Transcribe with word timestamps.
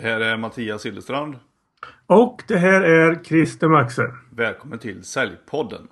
Det 0.00 0.02
här 0.02 0.20
är 0.20 0.36
Mattias 0.36 0.82
Sillerstrand. 0.82 1.36
Och 2.06 2.42
det 2.48 2.56
här 2.56 2.80
är 2.80 3.24
Christer 3.24 3.68
Maxe. 3.68 4.02
Välkommen 4.30 4.78
till 4.78 5.04
Säljpodden. 5.04 5.88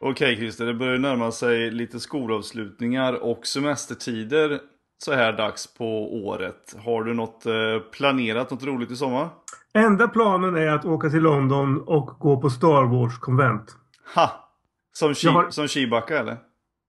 Okej 0.00 0.36
Christer, 0.36 0.66
det 0.66 0.74
börjar 0.74 0.98
närma 0.98 1.32
sig 1.32 1.70
lite 1.70 2.00
skolavslutningar 2.00 3.12
och 3.12 3.46
semestertider 3.46 4.60
så 5.04 5.12
här 5.12 5.32
dags 5.32 5.74
på 5.74 6.14
året. 6.26 6.76
Har 6.84 7.04
du 7.04 7.14
något 7.14 7.46
eh, 7.46 7.78
planerat, 7.92 8.50
något 8.50 8.64
roligt 8.64 8.90
i 8.90 8.96
sommar? 8.96 9.28
Enda 9.74 10.08
planen 10.08 10.56
är 10.56 10.68
att 10.68 10.84
åka 10.84 11.10
till 11.10 11.22
London 11.22 11.80
och 11.86 12.06
gå 12.06 12.40
på 12.40 12.50
Star 12.50 12.84
Wars-konvent. 12.84 13.76
Ha! 14.14 14.48
Som, 14.92 15.14
Jag 15.22 15.32
har- 15.32 15.50
som 15.50 15.68
Chewbacca 15.68 16.18
eller? 16.18 16.36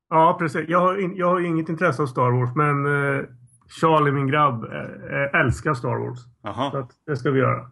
Ja, 0.09 0.35
precis. 0.39 0.69
Jag 0.69 0.79
har, 0.79 0.97
in, 1.01 1.15
jag 1.15 1.27
har 1.29 1.39
inget 1.39 1.69
intresse 1.69 2.01
av 2.01 2.07
Star 2.07 2.31
Wars, 2.31 2.55
men 2.55 2.85
eh, 2.85 3.21
Charlie, 3.81 4.11
min 4.11 4.27
grabb, 4.27 4.63
eh, 4.63 5.21
eh, 5.21 5.39
älskar 5.41 5.73
Star 5.73 5.97
Wars. 6.07 6.19
Så 6.19 6.29
Jaha, 6.43 6.79
att, 6.79 6.89
det 7.05 7.15
ska 7.17 7.31
vi 7.31 7.39
göra. 7.39 7.69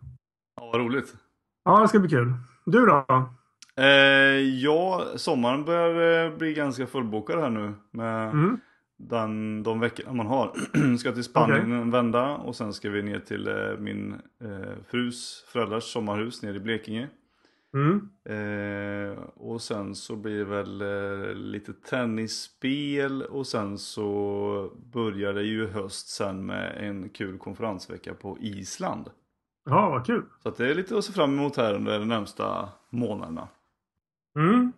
ja, 0.55 0.69
vad 0.73 0.81
roligt. 0.81 1.13
Ja, 1.66 1.80
det 1.81 1.88
ska 1.88 1.99
bli 1.99 2.09
kul. 2.09 2.33
Du 2.66 2.85
då? 2.85 3.05
Eh, 3.77 3.85
ja, 4.63 5.03
sommaren 5.16 5.66
börjar 5.66 6.25
eh, 6.25 6.38
bli 6.38 6.53
ganska 6.53 6.88
fullbokad 6.88 7.39
här 7.39 7.49
nu. 7.49 7.73
Med 7.91 8.30
Mm. 8.30 8.59
Den, 9.09 9.63
de 9.63 9.79
veckorna 9.79 10.13
man 10.13 10.27
har. 10.27 10.51
ska 10.97 11.11
till 11.11 11.23
Spanien 11.23 11.71
en 11.71 11.91
vända 11.91 12.35
och 12.35 12.55
sen 12.55 12.73
ska 12.73 12.89
vi 12.89 13.03
ner 13.03 13.19
till 13.19 13.47
eh, 13.47 13.77
min 13.79 14.13
eh, 14.43 14.83
frus 14.87 15.45
föräldrars 15.47 15.83
sommarhus 15.83 16.41
nere 16.41 16.55
i 16.55 16.59
Blekinge. 16.59 17.09
Mm. 17.73 18.09
Eh, 18.25 19.19
och 19.23 19.61
sen 19.61 19.95
så 19.95 20.15
blir 20.15 20.37
det 20.37 20.45
väl 20.45 20.81
eh, 20.81 21.33
lite 21.33 21.73
tennisspel 21.73 23.23
och 23.23 23.47
sen 23.47 23.77
så 23.77 24.71
börjar 24.93 25.33
det 25.33 25.43
ju 25.43 25.67
höst 25.67 26.09
sen 26.09 26.45
med 26.45 26.77
en 26.77 27.09
kul 27.09 27.38
konferensvecka 27.38 28.13
på 28.13 28.38
Island. 28.39 29.09
Ja, 29.65 29.89
vad 29.89 30.05
kul. 30.05 30.23
Så 30.43 30.49
det 30.49 30.71
är 30.71 30.75
lite 30.75 30.97
att 30.97 31.05
se 31.05 31.13
fram 31.13 31.39
emot 31.39 31.58
här 31.58 31.73
under 31.73 31.99
de 31.99 32.08
närmsta 32.08 32.69
månaderna. 32.89 33.47
Mm. 34.36 34.71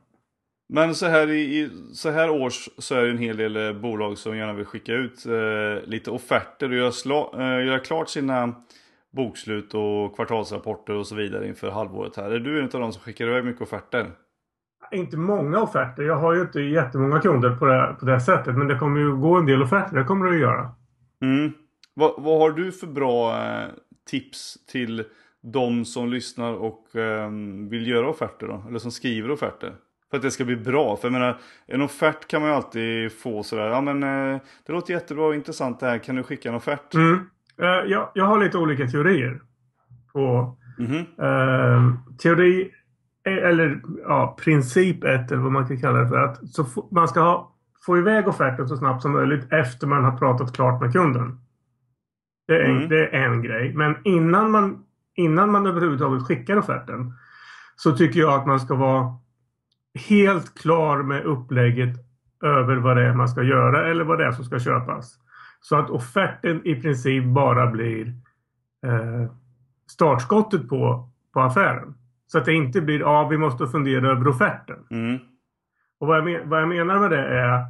Men 0.70 0.96
så 0.96 1.06
här, 1.06 1.30
i, 1.30 1.70
så 1.94 2.10
här 2.10 2.30
års 2.30 2.70
så 2.78 2.96
är 2.96 3.04
det 3.04 3.10
en 3.10 3.18
hel 3.18 3.38
del 3.38 3.56
eh, 3.56 3.82
bolag 3.82 4.18
som 4.18 4.38
gärna 4.38 4.54
vill 4.54 4.66
skicka 4.66 4.94
ut 4.94 5.26
eh, 5.26 5.90
lite 5.90 6.12
offerter 6.12 6.70
och 6.70 6.76
göra, 6.76 6.92
sla, 6.92 7.30
eh, 7.34 7.66
göra 7.66 7.80
klart 7.80 8.10
sina 8.10 8.56
bokslut 9.12 9.74
och 9.74 10.16
kvartalsrapporter 10.16 10.94
och 10.94 11.08
så 11.08 11.16
vidare 11.16 11.48
inför 11.48 11.72
halvåret 11.72 12.16
här. 12.16 12.32
Är 12.32 12.40
du 12.40 12.60
en 12.60 12.66
av 12.66 12.80
de 12.80 12.94
som 12.94 13.02
skickar 13.02 13.28
iväg 13.28 13.46
mycket 13.46 13.62
offerter? 13.62 14.12
Inte 14.92 15.18
många 15.18 15.62
offerter. 15.62 16.04
Jag 16.04 16.16
har 16.16 16.34
ju 16.34 16.42
inte 16.42 16.62
jättemånga 16.62 17.20
kunder 17.20 17.56
på 17.56 17.66
det, 17.66 17.96
på 18.00 18.06
det 18.06 18.22
sättet. 18.22 18.56
Men 18.58 18.68
det 18.68 18.80
kommer 18.80 19.00
ju 19.00 19.16
gå 19.16 19.36
en 19.36 19.46
del 19.46 19.62
offerter. 19.62 19.98
Det 19.98 20.04
kommer 20.04 20.26
det 20.26 20.32
att 20.32 20.42
göra. 20.42 20.72
Mm. 21.22 21.54
Vad, 21.94 22.14
vad 22.18 22.40
har 22.40 22.52
du 22.52 22.72
för 22.72 22.88
bra 22.88 23.44
eh, 23.44 23.68
tips 24.10 24.66
till 24.66 25.04
de 25.42 25.86
som 25.86 26.10
lyssnar 26.10 26.54
och 26.54 26.96
eh, 26.96 27.30
vill 27.70 27.88
göra 27.88 28.10
offerter 28.10 28.48
då? 28.48 28.64
Eller 28.68 28.80
som 28.80 28.92
skriver 28.92 29.32
offerter? 29.32 29.74
För 30.14 30.18
att 30.18 30.24
det 30.24 30.32
ska 30.32 30.46
bli 30.46 30.56
bra. 30.56 30.96
För 30.98 31.08
jag 31.08 31.12
menar, 31.14 31.38
en 31.68 31.82
offert 31.82 32.28
kan 32.28 32.42
man 32.42 32.50
ju 32.50 32.56
alltid 32.56 33.12
få 33.12 33.44
sådär. 33.44 33.68
Ja 33.68 33.82
men 33.82 34.04
eh, 34.04 34.40
det 34.66 34.74
låter 34.74 34.94
jättebra 34.94 35.26
och 35.26 35.36
intressant 35.36 35.80
det 35.80 35.86
här. 35.86 35.98
Kan 35.98 36.16
du 36.16 36.24
skicka 36.24 36.50
en 36.50 36.56
offert? 36.56 36.94
Mm. 36.94 37.14
Eh, 37.62 37.68
jag, 37.92 38.10
jag 38.14 38.26
har 38.26 38.44
lite 38.44 38.58
olika 38.58 38.88
teorier. 38.88 39.42
På 40.14 40.56
Mhm. 40.78 40.96
eh, 41.22 41.94
teori, 42.24 42.72
eh, 43.26 43.34
eller 43.50 43.82
ja, 44.08 44.38
princip 44.44 45.04
ett 45.04 45.32
eller 45.32 45.42
vad 45.42 45.52
man 45.52 45.68
kan 45.68 45.78
kalla 45.82 46.00
det 46.00 46.08
för. 46.08 46.18
Att 46.18 46.48
så 46.50 46.66
man 46.92 47.08
ska 47.08 47.20
ha, 47.22 47.56
få 47.86 47.98
iväg 47.98 48.28
offerten 48.28 48.68
så 48.68 48.78
snabbt 48.78 49.02
som 49.02 49.12
möjligt 49.12 49.54
efter 49.54 49.88
man 49.88 50.04
har 50.04 50.18
pratat 50.18 50.56
klart 50.56 50.82
med 50.82 50.94
kunden. 50.94 51.40
Det 52.48 52.56
är 52.56 52.64
en, 52.64 52.76
Mm. 52.78 52.90
det 52.90 53.08
är 53.16 53.26
en 53.30 53.42
grej. 53.42 53.74
Men 53.74 53.96
innan 54.04 54.52
man, 54.52 54.84
innan 55.16 55.52
man 55.52 55.68
överhuvudtaget 55.68 56.24
skickar 56.24 56.58
offerten 56.58 57.14
så 57.76 57.92
tycker 57.98 58.20
jag 58.20 58.34
att 58.34 58.48
man 58.48 58.60
ska 58.60 58.76
vara 58.76 59.18
helt 59.94 60.60
klar 60.60 61.04
med 61.04 61.24
upplägget 61.24 61.96
över 62.44 62.76
vad 62.76 62.98
det 62.98 63.04
är 63.04 63.14
man 63.14 63.28
ska 63.28 63.44
göra 63.44 63.90
eller 63.90 64.04
vad 64.04 64.18
det 64.18 64.26
är 64.26 64.32
som 64.32 64.46
ska 64.46 64.60
köpas. 64.60 65.20
Så 65.62 65.76
att 65.76 65.90
offerten 65.90 66.68
i 66.68 66.76
princip 66.76 67.26
bara 67.26 67.72
blir 67.72 68.08
eh, 68.86 69.32
startskottet 69.88 70.70
på, 70.70 71.10
på 71.34 71.42
affären. 71.42 71.94
Så 72.28 72.38
att 72.38 72.46
det 72.46 72.54
inte 72.54 72.82
blir, 72.82 73.00
ja 73.00 73.28
vi 73.28 73.38
måste 73.38 73.68
fundera 73.68 74.12
över 74.12 74.28
offerten. 74.28 74.78
Mm. 74.92 75.20
Och 76.00 76.08
vad 76.08 76.30
jag, 76.30 76.46
vad 76.46 76.62
jag 76.62 76.70
menar 76.70 77.00
med 77.00 77.12
det 77.12 77.28
är 77.28 77.66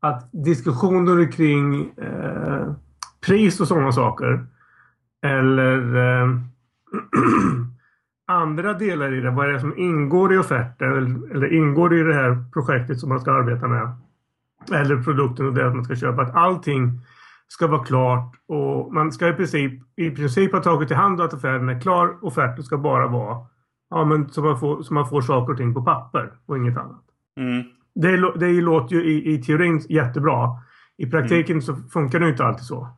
att 0.00 0.28
diskussioner 0.32 1.32
kring 1.32 1.92
eh, 1.96 2.72
pris 3.26 3.60
och 3.60 3.68
sådana 3.68 3.92
saker 3.92 4.46
eller 5.22 5.96
eh, 5.96 6.28
andra 8.30 8.72
delar 8.74 9.14
i 9.14 9.20
det, 9.20 9.30
vad 9.30 9.48
är 9.48 9.52
det 9.52 9.60
som 9.60 9.78
ingår 9.78 10.34
i 10.34 10.38
offerten 10.38 10.92
eller, 11.30 11.52
ingår 11.52 11.94
i 11.94 12.02
det 12.02 12.14
här 12.14 12.44
projektet 12.52 12.98
som 12.98 13.08
man 13.08 13.20
ska 13.20 13.32
arbeta 13.32 13.68
med 13.68 13.92
eller 14.72 15.02
produkten 15.02 15.46
och 15.46 15.54
det 15.54 15.74
man 15.74 15.84
ska 15.84 15.94
köpa. 15.96 16.22
Att 16.22 16.34
allting 16.34 17.00
ska 17.48 17.66
vara 17.66 17.84
klart 17.84 18.34
och 18.48 18.94
man 18.94 19.12
ska 19.12 19.28
i 19.28 19.32
princip, 19.32 19.72
i 19.96 20.10
princip 20.10 20.52
ha 20.52 20.62
tagit 20.62 20.90
i 20.90 20.94
hand 20.94 21.20
att 21.20 21.34
affären 21.34 21.68
är 21.68 21.80
klar. 21.80 22.16
Offerten 22.22 22.64
ska 22.64 22.78
bara 22.78 23.06
vara 23.06 23.46
ja, 23.90 24.04
men 24.04 24.28
så, 24.28 24.42
man 24.42 24.60
får, 24.60 24.82
så 24.82 24.94
man 24.94 25.08
får 25.08 25.20
saker 25.20 25.52
och 25.52 25.58
ting 25.58 25.74
på 25.74 25.82
papper 25.82 26.32
och 26.46 26.56
inget 26.56 26.78
annat. 26.78 27.04
Mm. 27.36 27.62
Det, 27.94 28.38
det 28.38 28.60
låter 28.60 28.96
ju 28.96 29.04
i, 29.04 29.34
i 29.34 29.42
teorin 29.42 29.82
jättebra. 29.88 30.48
I 30.96 31.06
praktiken 31.06 31.62
så 31.62 31.76
funkar 31.76 32.20
det 32.20 32.28
inte 32.28 32.44
alltid 32.44 32.64
så. 32.64 32.88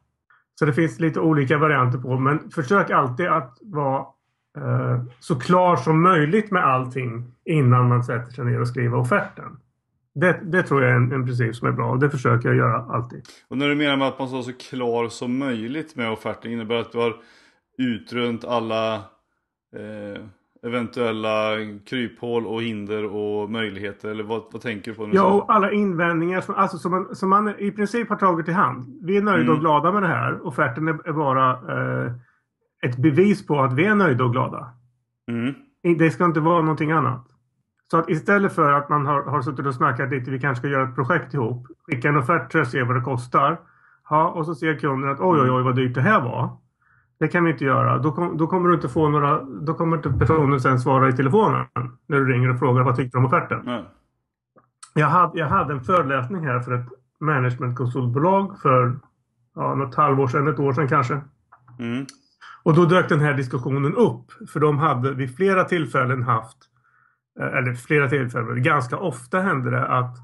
Så 0.54 0.64
det 0.64 0.72
finns 0.72 1.00
lite 1.00 1.20
olika 1.20 1.58
varianter 1.58 1.98
på 1.98 2.18
men 2.18 2.50
försök 2.50 2.90
alltid 2.90 3.26
att 3.26 3.58
vara 3.62 4.04
så 5.20 5.38
klar 5.38 5.76
som 5.76 6.02
möjligt 6.02 6.50
med 6.50 6.64
allting 6.64 7.24
innan 7.44 7.88
man 7.88 8.04
sätter 8.04 8.32
sig 8.32 8.44
ner 8.44 8.60
och 8.60 8.68
skriver 8.68 8.98
offerten. 8.98 9.58
Det, 10.14 10.40
det 10.42 10.62
tror 10.62 10.82
jag 10.82 10.90
är 10.90 10.96
en, 10.96 11.12
en 11.12 11.26
princip 11.26 11.56
som 11.56 11.68
är 11.68 11.72
bra 11.72 11.90
och 11.90 11.98
det 11.98 12.10
försöker 12.10 12.48
jag 12.48 12.56
göra 12.56 12.76
alltid. 12.76 13.22
Och 13.48 13.58
när 13.58 13.68
du 13.68 13.74
menar 13.74 13.96
med 13.96 14.08
att 14.08 14.18
man 14.18 14.28
ska 14.28 14.36
vara 14.36 14.44
så 14.44 14.52
klar 14.70 15.08
som 15.08 15.38
möjligt 15.38 15.96
med 15.96 16.10
offerten 16.10 16.52
innebär 16.52 16.74
att 16.74 16.92
du 16.92 16.98
har 16.98 17.14
utrönt 17.78 18.44
alla 18.44 18.94
eh, 19.76 20.22
eventuella 20.66 21.56
kryphål 21.86 22.46
och 22.46 22.62
hinder 22.62 23.04
och 23.04 23.50
möjligheter 23.50 24.08
eller 24.08 24.24
vad, 24.24 24.42
vad 24.52 24.62
tänker 24.62 24.90
du 24.90 24.96
på? 24.96 25.06
Du 25.06 25.12
Ja, 25.16 25.32
och 25.32 25.54
alla 25.54 25.72
invändningar 25.72 26.40
som, 26.40 26.54
alltså, 26.54 26.78
som, 26.78 26.90
man, 26.90 27.16
som 27.16 27.30
man 27.30 27.54
i 27.58 27.70
princip 27.70 28.08
har 28.08 28.16
tagit 28.16 28.48
i 28.48 28.52
hand. 28.52 28.98
Vi 29.02 29.16
är 29.16 29.22
nöjda 29.22 29.42
Mm. 29.42 29.54
och 29.54 29.60
glada 29.60 29.92
med 29.92 30.02
det 30.02 30.08
här. 30.08 30.46
Offerten 30.46 30.88
är, 30.88 31.08
är 31.08 31.12
bara 31.12 31.50
eh, 31.50 32.12
ett 32.86 32.96
bevis 32.96 33.46
på 33.46 33.60
att 33.60 33.72
vi 33.72 33.84
är 33.84 33.94
nöjda 33.94 34.24
och 34.24 34.32
glada. 34.32 34.72
Mm. 35.28 35.54
Det 35.98 36.10
ska 36.10 36.24
inte 36.24 36.40
vara 36.40 36.60
någonting 36.62 36.90
annat. 36.90 37.26
Så 37.90 37.98
att 37.98 38.10
istället 38.10 38.54
för 38.54 38.72
att 38.72 38.88
man 38.88 39.06
har, 39.06 39.22
har 39.22 39.42
suttit 39.42 39.66
och 39.66 39.74
snackat 39.74 40.10
lite, 40.10 40.30
vi 40.30 40.40
kanske 40.40 40.60
ska 40.60 40.68
göra 40.68 40.88
ett 40.88 40.94
projekt 40.94 41.34
ihop. 41.34 41.66
Skicka 41.86 42.08
en 42.08 42.16
offert 42.16 42.52
för 42.52 42.60
att 42.60 42.70
se 42.70 42.82
vad 42.82 42.96
det 42.96 43.00
kostar. 43.00 43.60
Ja, 44.10 44.28
och 44.28 44.46
så 44.46 44.54
ser 44.54 44.78
kunden 44.78 45.10
att 45.10 45.20
oj, 45.20 45.40
oj, 45.40 45.50
oj 45.50 45.62
vad 45.62 45.76
dyrt 45.76 45.94
det 45.94 46.00
här 46.00 46.20
var. 46.20 46.56
Det 47.18 47.28
kan 47.28 47.44
vi 47.44 47.50
inte 47.50 47.64
göra. 47.64 47.98
Då, 47.98 48.12
kom, 48.12 48.36
då 48.36 48.46
kommer 48.46 48.68
du 48.68 48.74
inte 48.74 48.88
få 48.88 49.08
några, 49.08 49.40
då 49.42 49.74
kommer 49.74 49.96
inte 49.96 50.10
personen 50.10 50.60
sen 50.60 50.80
svara 50.80 51.08
i 51.08 51.12
telefonen. 51.12 51.66
När 52.06 52.18
du 52.18 52.32
ringer 52.32 52.50
och 52.50 52.58
frågar 52.58 52.82
vad 52.82 52.96
tyckte 52.96 53.18
du 53.18 53.18
om 53.18 53.26
offerten. 53.26 53.60
Nej. 53.64 53.84
Jag 54.94 55.06
hade, 55.06 55.38
jag 55.38 55.46
hade 55.46 55.72
en 55.72 55.80
föreläsning 55.80 56.46
här 56.46 56.60
för 56.60 56.72
ett 56.72 56.88
managementkonsultbolag 57.20 58.58
för 58.58 58.98
ja, 59.54 59.74
något 59.74 59.94
halvår 59.94 60.26
sedan, 60.26 60.48
ett 60.48 60.58
år 60.58 60.72
sedan 60.72 60.88
kanske. 60.88 61.20
Mm. 61.78 62.06
Och 62.62 62.74
då 62.74 62.84
dök 62.84 63.08
den 63.08 63.20
här 63.20 63.34
diskussionen 63.34 63.94
upp. 63.94 64.50
För 64.52 64.60
de 64.60 64.78
hade 64.78 65.14
vid 65.14 65.36
flera 65.36 65.64
tillfällen 65.64 66.22
haft, 66.22 66.58
eh, 67.40 67.58
eller 67.58 67.74
flera 67.74 68.08
tillfällen, 68.08 68.62
ganska 68.62 68.96
ofta 68.96 69.40
hände 69.40 69.70
det 69.70 69.86
att 69.86 70.18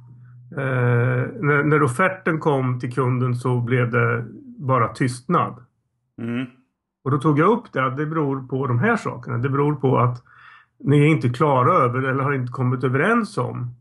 eh, 0.57 1.27
när, 1.41 1.63
när 1.63 1.83
offerten 1.83 2.39
kom 2.39 2.81
till 2.81 2.93
kunden 2.93 3.35
så 3.35 3.61
blev 3.61 3.91
det 3.91 4.25
bara 4.59 4.89
tystnad. 4.89 5.65
Mm. 6.23 6.47
Och 7.05 7.11
då 7.11 7.19
tog 7.19 7.39
jag 7.39 7.51
upp 7.51 7.73
det 7.73 7.87
att 7.87 7.97
det 7.97 8.07
beror 8.07 8.49
på 8.49 8.67
de 8.67 8.79
här 8.79 8.97
sakerna. 8.97 9.39
Det 9.39 9.49
beror 9.49 9.75
på 9.75 9.99
att 9.99 10.23
ni 10.85 10.99
är 10.99 11.07
inte 11.07 11.29
klara 11.29 11.73
över 11.73 12.03
eller 12.03 12.23
har 12.23 12.33
inte 12.33 12.53
kommit 12.53 12.85
överens 12.85 13.39
om 13.39 13.75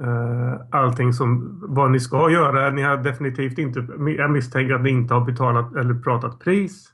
eh, 0.00 0.54
allting 0.70 1.12
som 1.12 1.60
vad 1.62 1.90
ni 1.90 2.00
ska 2.00 2.30
göra. 2.30 2.70
Ni 2.70 2.82
har 2.82 2.96
definitivt 2.96 3.58
inte, 3.58 3.86
jag 4.18 4.30
misstänker 4.30 4.74
att 4.74 4.82
ni 4.82 4.90
inte 4.90 5.14
har 5.14 5.24
betalat 5.24 5.76
eller 5.76 5.94
pratat 5.94 6.40
pris. 6.40 6.92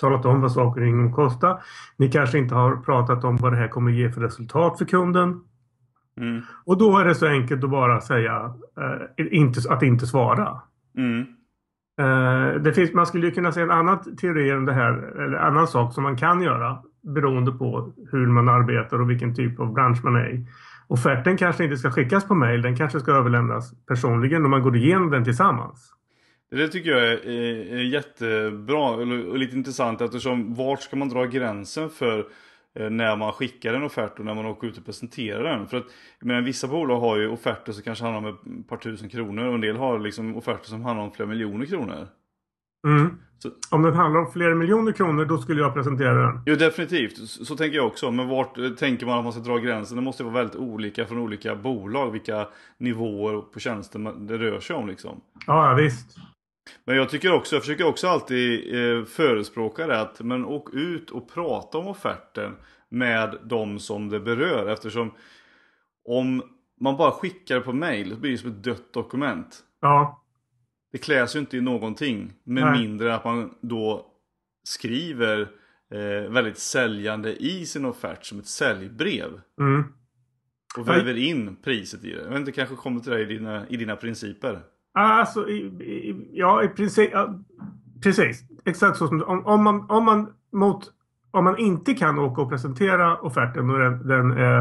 Talat 0.00 0.26
om 0.26 0.40
vad 0.40 0.52
saker 0.52 0.80
och 0.80 0.86
ting 0.86 1.12
kostar. 1.12 1.62
Ni 1.96 2.10
kanske 2.10 2.38
inte 2.38 2.54
har 2.54 2.76
pratat 2.76 3.24
om 3.24 3.36
vad 3.36 3.52
det 3.52 3.56
här 3.56 3.68
kommer 3.68 3.90
ge 3.90 4.10
för 4.10 4.20
resultat 4.20 4.78
för 4.78 4.84
kunden. 4.84 5.40
Mm. 6.20 6.42
Och 6.64 6.78
då 6.78 6.98
är 6.98 7.04
det 7.04 7.14
så 7.14 7.26
enkelt 7.26 7.64
att 7.64 7.70
bara 7.70 8.00
säga 8.00 8.54
eh, 8.80 9.26
inte, 9.30 9.72
att 9.72 9.82
inte 9.82 10.06
svara. 10.06 10.60
Mm. 10.96 11.26
Eh, 12.00 12.62
det 12.62 12.72
finns, 12.72 12.92
man 12.92 13.06
skulle 13.06 13.26
ju 13.26 13.32
kunna 13.32 13.52
säga 13.52 13.64
en 13.64 13.70
annan 13.70 14.16
teori 14.16 14.50
än 14.50 14.64
det 14.64 14.72
här, 14.72 14.92
eller 15.24 15.38
annan 15.38 15.66
sak 15.66 15.94
som 15.94 16.02
man 16.02 16.16
kan 16.16 16.42
göra 16.42 16.78
beroende 17.02 17.52
på 17.52 17.92
hur 18.12 18.26
man 18.26 18.48
arbetar 18.48 19.00
och 19.00 19.10
vilken 19.10 19.34
typ 19.34 19.60
av 19.60 19.72
bransch 19.72 20.04
man 20.04 20.16
är 20.16 20.28
i. 20.34 20.46
offerten 20.86 21.36
kanske 21.36 21.64
inte 21.64 21.76
ska 21.76 21.90
skickas 21.90 22.28
på 22.28 22.34
mail. 22.34 22.62
Den 22.62 22.76
kanske 22.76 23.00
ska 23.00 23.12
överlämnas 23.12 23.86
personligen 23.86 24.44
och 24.44 24.50
man 24.50 24.62
går 24.62 24.76
igenom 24.76 25.10
den 25.10 25.24
tillsammans. 25.24 25.94
Det 26.50 26.68
tycker 26.68 26.90
jag 26.90 27.02
är, 27.02 27.28
är, 27.28 27.76
är 27.76 27.82
jättebra 27.82 28.90
och 28.90 29.38
lite 29.38 29.56
intressant 29.56 30.00
eftersom 30.00 30.54
vart 30.54 30.82
ska 30.82 30.96
man 30.96 31.08
dra 31.08 31.24
gränsen 31.24 31.90
för 31.90 32.18
eh, 32.74 32.90
när 32.90 33.16
man 33.16 33.32
skickar 33.32 33.74
en 33.74 33.82
offert 33.82 34.18
och 34.18 34.24
när 34.24 34.34
man 34.34 34.46
åker 34.46 34.68
ut 34.68 34.78
och 34.78 34.84
presenterar 34.84 35.42
den. 35.42 35.68
För 35.68 35.76
att 35.76 35.86
jag 36.18 36.26
menar, 36.26 36.40
vissa 36.40 36.68
bolag 36.68 37.00
har 37.00 37.16
ju 37.16 37.28
offerter 37.28 37.72
som 37.72 37.82
kanske 37.82 38.04
handlar 38.04 38.30
om 38.30 38.60
ett 38.60 38.68
par 38.68 38.76
tusen 38.76 39.08
kronor 39.08 39.44
och 39.44 39.54
en 39.54 39.60
del 39.60 39.76
har 39.76 39.98
liksom 39.98 40.36
offerter 40.36 40.68
som 40.68 40.84
handlar 40.84 41.04
om 41.04 41.12
flera 41.12 41.28
miljoner 41.28 41.66
kronor. 41.66 42.08
Mm. 42.86 43.18
Så. 43.38 43.50
Om 43.70 43.82
den 43.82 43.94
handlar 43.94 44.20
om 44.20 44.32
flera 44.32 44.54
miljoner 44.54 44.92
kronor 44.92 45.24
då 45.24 45.38
skulle 45.38 45.60
jag 45.60 45.74
presentera 45.74 46.14
den. 46.14 46.40
Jo 46.46 46.54
definitivt, 46.54 47.16
så, 47.16 47.44
så 47.44 47.56
tänker 47.56 47.76
jag 47.76 47.86
också. 47.86 48.10
Men 48.10 48.28
vart 48.28 48.58
eh, 48.58 48.70
tänker 48.70 49.06
man 49.06 49.18
att 49.18 49.24
man 49.24 49.32
ska 49.32 49.42
dra 49.42 49.58
gränsen? 49.58 49.96
Det 49.96 50.02
måste 50.02 50.24
vara 50.24 50.34
väldigt 50.34 50.56
olika 50.56 51.06
från 51.06 51.18
olika 51.18 51.56
bolag 51.56 52.10
vilka 52.10 52.48
nivåer 52.78 53.40
på 53.40 53.60
tjänsten 53.60 54.26
det 54.26 54.38
rör 54.38 54.60
sig 54.60 54.76
om 54.76 54.88
liksom. 54.88 55.20
Ja, 55.46 55.70
ja 55.70 55.74
visst. 55.74 56.16
Men 56.84 56.96
jag 56.96 57.08
tycker 57.08 57.32
också, 57.32 57.56
jag 57.56 57.62
försöker 57.62 57.86
också 57.86 58.08
alltid 58.08 58.74
eh, 58.74 59.04
förespråka 59.04 59.86
det 59.86 60.00
att 60.00 60.20
men 60.20 60.44
åk 60.44 60.74
ut 60.74 61.10
och 61.10 61.32
prata 61.32 61.78
om 61.78 61.86
offerten 61.86 62.56
med 62.88 63.38
de 63.44 63.78
som 63.78 64.08
det 64.08 64.20
berör 64.20 64.66
eftersom 64.66 65.12
om 66.04 66.42
man 66.80 66.96
bara 66.96 67.10
skickar 67.12 67.60
på 67.60 67.72
mail 67.72 68.10
så 68.10 68.16
blir 68.16 68.30
det 68.30 68.38
som 68.38 68.50
ett 68.50 68.64
dött 68.64 68.92
dokument. 68.92 69.64
Ja. 69.80 70.24
Det 70.92 70.98
kläs 70.98 71.36
ju 71.36 71.40
inte 71.40 71.56
i 71.56 71.60
någonting 71.60 72.32
med 72.44 72.64
Nej. 72.64 72.80
mindre 72.80 73.14
att 73.14 73.24
man 73.24 73.54
då 73.60 74.06
skriver 74.62 75.40
eh, 75.90 76.30
väldigt 76.30 76.58
säljande 76.58 77.42
i 77.42 77.66
sin 77.66 77.84
offert 77.84 78.24
som 78.24 78.38
ett 78.38 78.46
säljbrev. 78.46 79.40
Mm. 79.60 79.84
Och 80.78 80.88
väver 80.88 81.16
in 81.16 81.56
priset 81.56 82.04
i 82.04 82.10
det. 82.10 82.22
Jag 82.22 82.28
vet 82.28 82.38
inte, 82.38 82.52
kanske 82.52 82.76
kommer 82.76 83.00
till 83.00 83.12
det 83.12 83.20
i 83.20 83.24
dina, 83.24 83.68
i 83.68 83.76
dina 83.76 83.96
principer. 83.96 84.62
Alltså, 84.94 85.48
i, 85.48 85.58
i, 85.82 86.30
ja 86.32 86.62
i 86.62 86.68
princip. 86.68 87.10
Ja, 87.12 87.38
precis. 88.02 88.44
Exakt 88.64 88.96
så 88.96 89.08
som 89.08 89.22
om, 89.22 89.46
om, 89.46 89.64
man, 89.64 89.90
om 89.90 90.04
man 90.04 90.28
mot 90.52 90.92
om 91.30 91.44
man 91.44 91.58
inte 91.58 91.94
kan 91.94 92.18
åka 92.18 92.42
och 92.42 92.50
presentera 92.50 93.16
offerten 93.16 93.70
och 93.70 93.78
den, 93.78 94.08
den 94.08 94.30
är 94.30 94.58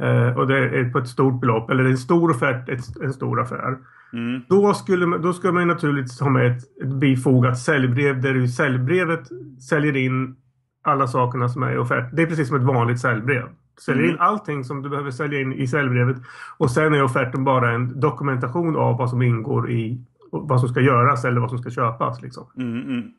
eh, 0.00 0.38
och 0.38 0.46
det 0.46 0.58
är 0.58 0.90
på 0.90 0.98
ett 0.98 1.08
stort 1.08 1.40
belopp 1.40 1.70
eller 1.70 1.84
en 1.84 1.98
stor 1.98 2.30
offert, 2.30 2.68
ett, 2.68 3.00
en 3.02 3.12
stor 3.12 3.40
affär. 3.40 3.78
Mm. 4.12 4.42
Då, 4.48 4.74
skulle 4.74 5.06
man, 5.06 5.22
då 5.22 5.32
ska 5.32 5.52
man 5.52 5.68
naturligtvis 5.68 6.20
ha 6.20 6.28
med 6.28 6.56
ett, 6.56 6.62
ett 6.82 6.94
bifogat 6.94 7.58
säljbrev 7.58 8.20
där 8.20 8.34
du 8.34 8.48
säljbrevet 8.48 9.28
säljer 9.68 9.96
in 9.96 10.36
alla 10.82 11.06
sakerna 11.06 11.48
som 11.48 11.62
är 11.62 11.74
i 11.74 11.78
offert. 11.78 12.10
Det 12.12 12.22
är 12.22 12.26
precis 12.26 12.48
som 12.48 12.56
ett 12.56 12.62
vanligt 12.62 13.00
säljbrev. 13.00 13.48
Säljer 13.80 14.02
mm. 14.02 14.14
in 14.14 14.20
allting 14.20 14.64
som 14.64 14.82
du 14.82 14.88
behöver 14.88 15.10
sälja 15.10 15.40
in 15.40 15.52
i 15.52 15.66
säljbrevet. 15.66 16.16
Och 16.58 16.70
sen 16.70 16.94
är 16.94 17.02
offerten 17.02 17.44
bara 17.44 17.72
en 17.72 18.00
dokumentation 18.00 18.76
av 18.76 18.98
vad 18.98 19.10
som 19.10 19.22
ingår 19.22 19.70
i 19.70 20.04
vad 20.30 20.60
som 20.60 20.68
ska 20.68 20.80
göras 20.80 21.24
eller 21.24 21.40
vad 21.40 21.50
som 21.50 21.58
ska 21.58 21.70
köpas. 21.70 22.22
Liksom. 22.22 22.46
Mm, 22.56 22.82
mm. 22.82 23.12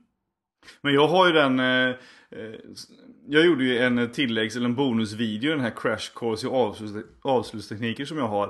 Men 0.81 0.93
jag 0.93 1.07
har 1.07 1.27
ju 1.27 1.33
den... 1.33 1.59
Eh, 1.59 1.89
eh 1.89 1.95
jag 3.29 3.45
gjorde 3.45 3.63
ju 3.63 3.77
en 3.77 4.11
tilläggs 4.11 4.55
eller 4.55 4.65
en 4.65 4.75
bonusvideo 4.75 5.51
den 5.51 5.59
här 5.59 5.73
Crash 5.75 6.13
Course 6.15 6.47
i 6.47 6.49
avsluts, 6.49 7.07
avslutstekniker 7.21 8.05
som 8.05 8.17
jag 8.17 8.27
har. 8.27 8.47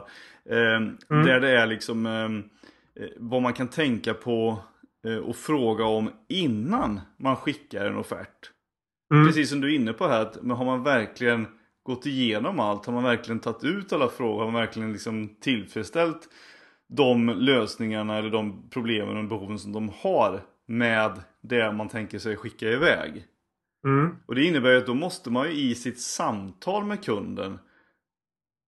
Eh, 0.50 0.76
mm. 0.76 0.98
Där 1.08 1.40
det 1.40 1.50
är 1.50 1.68
liksom 1.68 2.06
eh, 2.06 3.04
eh, 3.04 3.10
vad 3.18 3.42
man 3.42 3.54
kan 3.54 3.68
tänka 3.68 4.14
på 4.14 4.60
eh, 5.08 5.18
och 5.18 5.36
fråga 5.36 5.86
om 5.86 6.10
innan 6.28 7.02
man 7.18 7.36
skickar 7.36 7.86
en 7.86 7.98
offert. 7.98 8.52
Mm. 9.14 9.28
Precis 9.28 9.50
som 9.50 9.62
du 9.62 9.72
är 9.72 9.76
inne 9.76 9.94
på 9.94 10.08
här, 10.08 10.22
att, 10.22 10.44
men 10.44 10.58
har 10.58 10.66
man 10.66 10.84
verkligen 10.84 11.48
gått 11.88 12.06
igenom 12.06 12.60
allt? 12.60 12.86
Har 12.86 12.94
man 12.94 13.04
verkligen 13.04 13.40
tagit 13.40 13.64
ut 13.64 13.94
alla 13.94 14.10
frågor? 14.10 14.40
Har 14.40 14.52
man 14.52 14.62
verkligen 14.62 14.94
liksom 14.94 15.36
tillfredsställt 15.42 16.30
de 16.88 17.30
lösningarna 17.30 18.18
eller 18.18 18.30
de 18.30 18.70
problemen 18.70 19.18
och 19.18 19.24
behoven 19.24 19.60
som 19.60 19.72
de 19.74 19.92
har 20.00 20.42
med 20.66 21.22
det 21.42 21.72
man 21.72 21.90
tänker 21.90 22.20
sig 22.20 22.36
skicka 22.36 22.70
iväg? 22.70 23.26
Mm. 23.86 24.16
Och 24.26 24.36
det 24.36 24.44
innebär 24.44 24.72
ju 24.72 24.78
att 24.78 24.86
då 24.86 24.94
måste 24.94 25.30
man 25.30 25.48
ju 25.48 25.54
i 25.54 25.76
sitt 25.76 26.02
samtal 26.02 26.86
med 26.86 27.04
kunden 27.04 27.60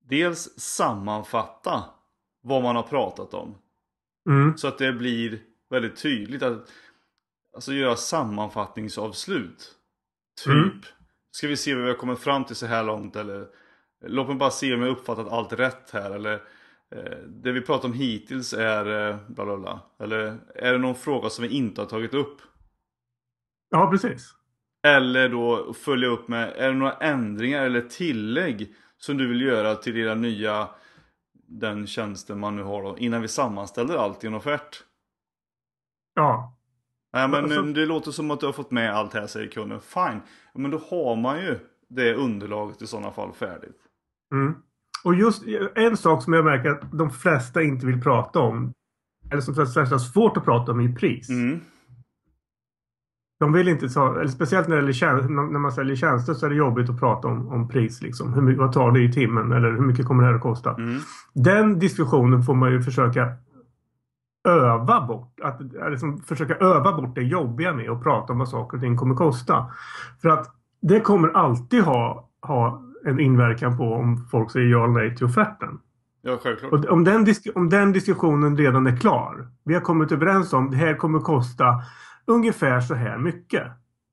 dels 0.10 0.60
sammanfatta 0.60 1.84
vad 2.42 2.64
man 2.64 2.76
har 2.76 2.84
pratat 2.84 3.34
om. 3.34 3.56
Mm. 4.30 4.58
Så 4.58 4.68
att 4.68 4.78
det 4.78 4.94
blir 4.94 5.40
väldigt 5.70 5.96
tydligt 6.02 6.44
att 6.44 6.72
alltså 7.56 7.74
göra 7.74 7.96
sammanfattningsavslut. 7.96 9.76
Typ 10.46 10.54
mm. 10.54 10.82
Ska 11.32 11.48
vi 11.48 11.58
se 11.58 11.74
vad 11.76 11.84
vi 11.84 11.90
har 11.90 11.98
kommit 11.98 12.20
fram 12.20 12.46
till 12.46 12.56
så 12.56 12.66
här 12.66 12.84
långt 12.84 13.16
eller? 13.16 13.48
Låt 14.06 14.28
mig 14.28 14.36
bara 14.36 14.52
se 14.52 14.74
om 14.74 14.82
jag 14.82 14.90
uppfattat 14.90 15.28
allt 15.32 15.54
rätt 15.54 15.92
här 15.92 16.12
eller? 16.12 16.34
Eh, 16.96 17.18
Det 17.28 17.52
vi 17.52 17.62
pratat 17.62 17.86
om 17.86 17.94
hittills 17.94 18.54
är 18.54 19.10
eh, 19.10 19.18
bla 19.28 19.46
bla 19.46 19.58
bla. 19.58 19.80
Eller 20.00 20.40
är 20.56 20.72
det 20.72 20.78
någon 20.78 20.96
fråga 20.96 21.30
som 21.30 21.44
vi 21.44 21.50
inte 21.50 21.82
har 21.82 21.86
tagit 21.86 22.14
upp? 22.14 22.38
Ja 23.70 23.90
precis. 23.92 24.36
Eller 24.88 25.30
då 25.30 25.74
följa 25.74 26.08
upp 26.08 26.28
med 26.28 26.54
Är 26.56 26.68
det 26.68 26.74
några 26.74 26.94
ändringar 26.94 27.66
eller 27.66 27.82
tillägg 27.82 28.76
Som 28.98 29.18
du 29.18 29.28
vill 29.28 29.42
göra 29.42 29.76
till 29.76 29.98
era 29.98 30.16
nya 30.16 30.70
Den 31.48 31.88
tjänsten 31.88 32.40
man 32.40 32.56
nu 32.56 32.64
har 32.64 32.84
då 32.84 32.98
Innan 32.98 33.22
vi 33.22 33.28
sammanställer 33.28 33.96
allt 33.96 34.24
i 34.24 34.28
en 34.28 34.34
offert? 34.34 34.84
Ja 36.16 36.59
Nej 37.14 37.28
men 37.28 37.44
alltså... 37.44 37.62
det 37.62 37.86
låter 37.86 38.12
som 38.12 38.32
att 38.32 38.40
du 38.40 38.46
har 38.46 38.54
fått 38.54 38.72
med 38.72 38.96
allt 38.96 39.14
här 39.14 39.28
säger 39.28 39.52
kunden. 39.52 39.80
Fine. 39.80 40.22
Men 40.54 40.72
då 40.72 40.78
har 40.78 41.16
man 41.16 41.40
ju 41.40 41.60
det 41.90 42.14
underlaget 42.14 42.82
i 42.82 42.88
sådana 42.88 43.12
fall 43.12 43.34
färdigt. 43.34 43.78
Mm. 44.34 44.56
Och 45.04 45.16
just 45.16 45.44
en 45.76 45.98
sak 45.98 46.24
som 46.24 46.34
jag 46.34 46.46
märker 46.46 46.70
att 46.70 46.92
de 46.92 47.10
flesta 47.10 47.62
inte 47.62 47.86
vill 47.86 48.02
prata 48.02 48.40
om. 48.40 48.74
Eller 49.32 49.42
som 49.42 49.56
flesta 49.56 49.82
har 49.82 49.98
svårt 49.98 50.38
att 50.38 50.46
prata 50.46 50.72
om 50.72 50.80
är 50.80 50.96
pris. 50.96 51.30
Mm. 51.30 51.60
De 53.40 53.54
vill 53.54 53.68
inte 53.68 53.90
ta, 53.90 54.28
speciellt 54.28 54.68
när, 54.68 54.82
det 54.82 54.92
gäller 54.92 55.22
när 55.30 55.60
man 55.60 55.72
säljer 55.72 55.96
tjänster 55.96 56.34
så 56.34 56.46
är 56.46 56.50
det 56.50 56.56
jobbigt 56.56 56.90
att 56.90 57.00
prata 57.00 57.28
om, 57.28 57.48
om 57.48 57.68
pris. 57.68 58.02
Liksom. 58.02 58.34
Hur 58.34 58.42
mycket, 58.42 58.60
vad 58.60 58.74
tar 58.74 58.92
det 58.92 59.00
i 59.00 59.12
timmen 59.12 59.52
eller 59.52 59.72
hur 59.72 59.82
mycket 59.82 60.06
kommer 60.06 60.24
det 60.24 60.30
här 60.30 60.36
att 60.36 60.42
kosta? 60.42 60.74
Mm. 60.74 61.00
Den 61.34 61.80
diskussionen 61.80 62.44
får 62.44 62.56
man 62.56 62.72
ju 62.72 62.82
försöka 62.82 63.34
öva 64.50 65.02
bort. 65.02 65.40
Att 65.44 65.62
liksom 65.92 66.22
försöka 66.22 66.56
öva 66.56 66.94
bort 66.98 67.16
det 67.16 67.24
jobbiga 67.24 67.74
med 67.74 67.90
att 67.90 68.04
prata 68.04 68.34
om 68.34 68.40
vad 68.40 68.50
saker 68.50 68.78
och 68.78 68.82
ting 68.82 68.98
kommer 68.98 69.16
kosta. 69.16 69.72
För 70.22 70.30
att 70.30 70.48
det 70.82 71.00
kommer 71.00 71.30
alltid 71.30 71.84
ha, 71.84 72.30
ha 72.42 72.84
en 73.06 73.20
inverkan 73.20 73.78
på 73.78 73.94
om 73.94 74.28
folk 74.32 74.52
säger 74.52 74.68
ja 74.68 74.84
eller 74.84 74.94
nej 74.94 75.16
till 75.16 75.26
offerten. 75.26 75.80
Ja, 76.22 76.38
självklart. 76.44 76.74
Och 76.74 76.86
om, 76.86 77.04
den 77.04 77.26
om 77.56 77.70
den 77.70 77.92
diskussionen 77.92 78.58
redan 78.58 78.88
är 78.88 78.98
klar. 78.98 79.48
Vi 79.66 79.74
har 79.74 79.82
kommit 79.82 80.12
överens 80.12 80.54
om 80.54 80.72
det 80.72 80.78
här 80.78 80.94
kommer 80.94 81.20
kosta 81.20 81.66
ungefär 82.28 82.82
så 82.82 82.96
här 82.96 83.18
mycket. 83.18 83.64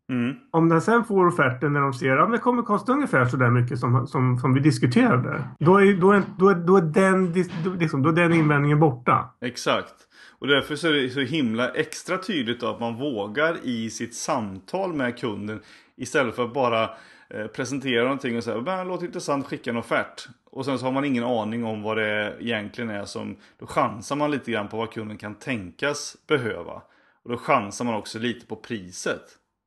Mm. 0.08 0.36
Om 0.50 0.68
den 0.68 0.80
sen 0.80 1.04
får 1.04 1.26
offerten 1.26 1.72
när 1.72 1.80
de 1.80 1.92
ser 1.92 2.16
att 2.16 2.32
det 2.32 2.38
kommer 2.38 2.62
kosta 2.62 2.92
ungefär 2.92 3.24
så 3.24 3.36
där 3.36 3.50
mycket 3.50 3.78
som, 3.78 4.06
som, 4.06 4.38
som 4.38 4.54
vi 4.54 4.60
diskuterade. 4.60 5.44
Då 5.58 5.76
är, 5.80 6.00
då 6.00 6.12
är, 6.12 6.22
då 6.38 6.48
är, 6.48 6.54
då 6.54 6.76
är, 6.76 6.82
den, 6.82 7.32
liksom, 7.78 8.02
då 8.02 8.08
är 8.08 8.12
den 8.12 8.32
invändningen 8.32 8.80
borta. 8.80 9.34
Exakt. 9.40 9.94
Och 10.38 10.46
därför 10.46 10.76
så 10.76 10.88
är 10.88 10.92
det 10.92 11.10
så 11.10 11.20
himla 11.20 11.70
extra 11.70 12.18
tydligt 12.18 12.62
att 12.62 12.80
man 12.80 12.96
vågar 12.96 13.56
i 13.62 13.90
sitt 13.90 14.14
samtal 14.14 14.92
med 14.94 15.18
kunden 15.18 15.60
istället 15.96 16.36
för 16.36 16.44
att 16.44 16.54
bara 16.54 16.90
eh, 17.30 17.46
presentera 17.46 18.02
någonting 18.02 18.36
och 18.36 18.44
säga 18.44 18.60
det 18.60 18.84
låter 18.84 19.06
intressant, 19.06 19.46
skicka 19.46 19.70
en 19.70 19.76
offert. 19.76 20.28
Och 20.50 20.64
sen 20.64 20.78
så 20.78 20.84
har 20.84 20.92
man 20.92 21.04
ingen 21.04 21.24
aning 21.24 21.64
om 21.64 21.82
vad 21.82 21.96
det 21.96 22.36
egentligen 22.40 22.90
är 22.90 23.04
som, 23.04 23.36
då 23.58 23.66
chansar 23.66 24.16
man 24.16 24.30
lite 24.30 24.50
grann 24.50 24.68
på 24.68 24.76
vad 24.76 24.92
kunden 24.92 25.18
kan 25.18 25.34
tänkas 25.34 26.16
behöva. 26.26 26.82
Och 27.22 27.30
då 27.30 27.36
chansar 27.36 27.84
man 27.84 27.94
också 27.94 28.18
lite 28.18 28.46
på 28.46 28.56
priset. 28.56 29.22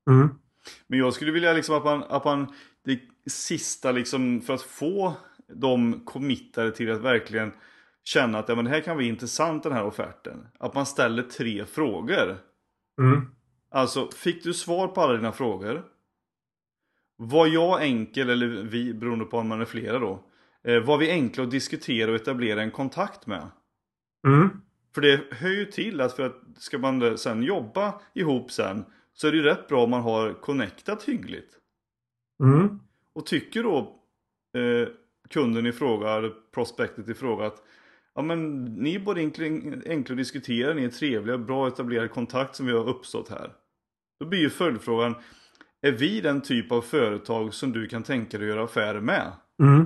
Mm. 0.09 0.29
Men 0.87 0.99
jag 0.99 1.13
skulle 1.13 1.31
vilja 1.31 1.53
liksom 1.53 1.75
att 1.75 1.83
man, 1.83 2.03
att 2.03 2.25
man 2.25 2.53
det 2.85 2.99
sista 3.31 3.91
liksom 3.91 4.41
för 4.41 4.53
att 4.53 4.61
få 4.61 5.13
de 5.53 6.05
committade 6.05 6.71
till 6.71 6.91
att 6.91 7.01
verkligen 7.01 7.51
känna 8.09 8.39
att 8.39 8.49
ja, 8.49 8.55
men 8.55 8.65
det 8.65 8.71
här 8.71 8.81
kan 8.81 8.97
bli 8.97 9.07
intressant 9.07 9.63
den 9.63 9.71
här 9.71 9.83
offerten. 9.83 10.47
Att 10.59 10.73
man 10.73 10.85
ställer 10.85 11.23
tre 11.23 11.65
frågor. 11.65 12.37
Mm. 13.01 13.21
Alltså, 13.71 14.11
fick 14.11 14.43
du 14.43 14.53
svar 14.53 14.87
på 14.87 15.01
alla 15.01 15.13
dina 15.13 15.31
frågor? 15.31 15.83
Var 17.17 17.47
jag 17.47 17.83
enkel, 17.83 18.29
eller 18.29 18.47
vi, 18.47 18.93
beroende 18.93 19.25
på 19.25 19.37
om 19.37 19.47
man 19.47 19.61
är 19.61 19.65
flera 19.65 19.99
då. 19.99 20.23
Eh, 20.63 20.83
var 20.83 20.97
vi 20.97 21.11
enkla 21.11 21.43
att 21.43 21.51
diskutera 21.51 22.11
och 22.11 22.15
etablera 22.15 22.61
en 22.61 22.71
kontakt 22.71 23.27
med? 23.27 23.47
Mm. 24.27 24.49
För 24.95 25.01
det 25.01 25.21
hör 25.31 25.49
ju 25.49 25.65
till 25.65 26.01
att 26.01 26.13
för 26.13 26.25
att 26.25 26.41
ska 26.57 26.77
man 26.77 27.17
sen 27.17 27.43
jobba 27.43 28.01
ihop 28.13 28.51
sen 28.51 28.85
så 29.13 29.27
är 29.27 29.31
det 29.31 29.37
ju 29.37 29.43
rätt 29.43 29.67
bra 29.67 29.83
om 29.83 29.89
man 29.89 30.01
har 30.01 30.33
connectat 30.33 31.03
hyggligt. 31.03 31.57
Mm. 32.43 32.79
Och 33.13 33.25
tycker 33.25 33.63
då 33.63 33.77
eh, 34.57 34.87
kunden 35.29 35.65
i 35.65 35.71
fråga, 35.71 36.09
eller 36.09 36.33
prospektet 36.51 37.09
i 37.09 37.13
fråga 37.13 37.45
att 37.45 37.63
Ja 38.15 38.21
men 38.21 38.65
ni 38.65 38.95
är 38.95 38.99
både 38.99 39.21
enkla, 39.21 40.13
att 40.13 40.17
diskutera, 40.17 40.73
ni 40.73 40.83
är 40.83 40.89
trevliga, 40.89 41.37
bra 41.37 41.67
etablerad 41.67 42.11
kontakt 42.11 42.55
som 42.55 42.65
vi 42.65 42.71
har 42.71 42.89
uppstått 42.89 43.29
här. 43.29 43.51
Då 44.19 44.25
blir 44.25 44.39
ju 44.39 44.49
följdfrågan, 44.49 45.15
är 45.81 45.91
vi 45.91 46.21
den 46.21 46.41
typ 46.41 46.71
av 46.71 46.81
företag 46.81 47.53
som 47.53 47.71
du 47.71 47.87
kan 47.87 48.03
tänka 48.03 48.37
dig 48.37 48.49
att 48.49 48.55
göra 48.55 48.65
affärer 48.65 49.01
med? 49.01 49.31
Mm. 49.61 49.85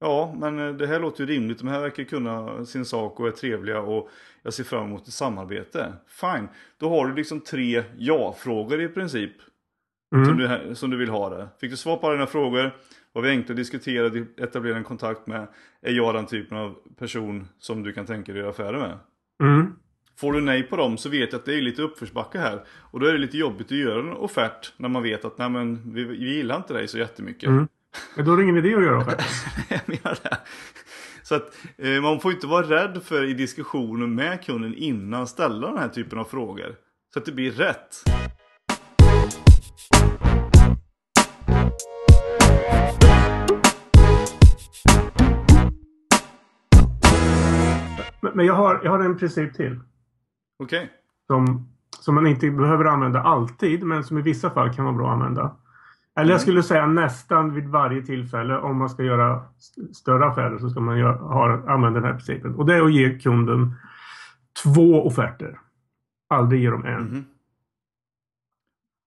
Ja, 0.00 0.36
men 0.38 0.58
eh, 0.58 0.74
det 0.74 0.86
här 0.86 1.00
låter 1.00 1.20
ju 1.20 1.26
rimligt. 1.26 1.58
De 1.58 1.68
här 1.68 1.80
verkar 1.80 2.04
kunna 2.04 2.64
sin 2.64 2.84
sak 2.84 3.20
och 3.20 3.28
är 3.28 3.32
trevliga 3.32 3.80
och 3.80 4.08
jag 4.42 4.54
ser 4.54 4.64
fram 4.64 4.84
emot 4.84 5.08
ett 5.08 5.14
samarbete. 5.14 5.92
Fine, 6.06 6.48
då 6.76 6.88
har 6.88 7.06
du 7.06 7.14
liksom 7.14 7.40
tre 7.40 7.84
ja-frågor 7.98 8.80
i 8.80 8.88
princip. 8.88 9.32
Mm. 10.14 10.26
Som, 10.26 10.36
du, 10.36 10.74
som 10.74 10.90
du 10.90 10.96
vill 10.96 11.08
ha 11.08 11.30
det. 11.30 11.48
Fick 11.60 11.70
du 11.70 11.76
svar 11.76 11.96
på 11.96 12.06
alla 12.06 12.14
dina 12.14 12.26
frågor? 12.26 12.76
Var 13.18 13.22
vi 13.22 13.30
enkla 13.30 13.52
att 13.52 13.56
diskutera, 13.56 14.24
etablera 14.36 14.76
en 14.76 14.84
kontakt 14.84 15.26
med? 15.26 15.48
Är 15.82 15.92
jag 15.92 16.14
den 16.14 16.26
typen 16.26 16.58
av 16.58 16.74
person 16.98 17.48
som 17.58 17.82
du 17.82 17.92
kan 17.92 18.06
tänka 18.06 18.32
dig 18.32 18.40
göra 18.40 18.50
affärer 18.50 18.78
med? 18.78 18.98
Mm. 19.42 19.72
Får 20.16 20.32
du 20.32 20.40
nej 20.40 20.62
på 20.62 20.76
dem 20.76 20.98
så 20.98 21.08
vet 21.08 21.32
jag 21.32 21.38
att 21.38 21.44
det 21.44 21.54
är 21.54 21.62
lite 21.62 21.82
uppförsbacke 21.82 22.38
här. 22.38 22.64
Och 22.90 23.00
då 23.00 23.06
är 23.06 23.12
det 23.12 23.18
lite 23.18 23.38
jobbigt 23.38 23.66
att 23.66 23.78
göra 23.78 24.00
en 24.00 24.12
offert 24.12 24.72
när 24.76 24.88
man 24.88 25.02
vet 25.02 25.24
att 25.24 25.38
nej 25.38 25.48
men 25.48 25.92
vi, 25.94 26.04
vi 26.04 26.36
gillar 26.36 26.56
inte 26.56 26.72
dig 26.72 26.88
så 26.88 26.98
jättemycket. 26.98 27.48
Mm. 27.48 27.68
Men 28.16 28.24
då 28.24 28.32
är 28.32 28.36
det 28.36 28.42
ingen 28.42 28.56
idé 28.56 28.74
att 28.74 28.82
göra 28.82 28.98
offerten. 28.98 29.26
jag 29.68 29.80
menar 29.86 30.18
det. 30.22 30.38
Så 31.22 31.34
att 31.34 31.56
eh, 31.78 32.02
man 32.02 32.20
får 32.20 32.32
inte 32.32 32.46
vara 32.46 32.66
rädd 32.66 33.02
för 33.04 33.24
i 33.24 33.34
diskussionen 33.34 34.14
med 34.14 34.44
kunden 34.44 34.74
innan 34.74 35.26
ställa 35.26 35.66
den 35.66 35.78
här 35.78 35.88
typen 35.88 36.18
av 36.18 36.24
frågor. 36.24 36.74
Så 37.12 37.18
att 37.18 37.24
det 37.24 37.32
blir 37.32 37.50
rätt. 37.50 38.02
Men- 48.38 48.46
jag 48.46 48.54
har, 48.54 48.80
jag 48.84 48.90
har 48.90 49.00
en 49.00 49.16
princip 49.18 49.54
till. 49.54 49.80
Okej. 50.58 50.90
Som, 51.26 51.68
som 52.00 52.14
man 52.14 52.26
inte 52.26 52.50
behöver 52.50 52.84
använda 52.84 53.22
alltid, 53.22 53.82
men 53.84 54.04
som 54.04 54.18
i 54.18 54.22
vissa 54.22 54.50
fall 54.50 54.74
kan 54.74 54.84
vara 54.84 54.94
bra 54.96 55.06
att 55.08 55.12
använda. 55.12 55.56
Eller 56.16 56.30
jag 56.30 56.40
skulle 56.40 56.62
säga 56.62 56.86
nästan 56.86 57.54
vid 57.54 57.68
varje 57.68 58.02
tillfälle 58.02 58.58
om 58.58 58.76
man 58.78 58.88
ska 58.90 59.02
göra 59.02 59.42
st- 59.58 59.94
större 59.94 60.26
affärer 60.26 60.58
så 60.58 60.70
ska 60.70 60.80
man 60.80 60.98
göra, 60.98 61.16
ha, 61.16 61.52
använda 61.72 62.00
den 62.00 62.04
här 62.04 62.12
principen. 62.12 62.54
Och 62.54 62.66
det 62.66 62.74
är 62.74 62.82
att 62.82 62.92
ge 62.92 63.18
kunden 63.18 63.74
två 64.62 65.06
offerter. 65.06 65.58
Aldrig 66.30 66.62
ge 66.62 66.70
dem 66.70 66.84
en. 66.84 67.02
Mhm. 67.02 67.24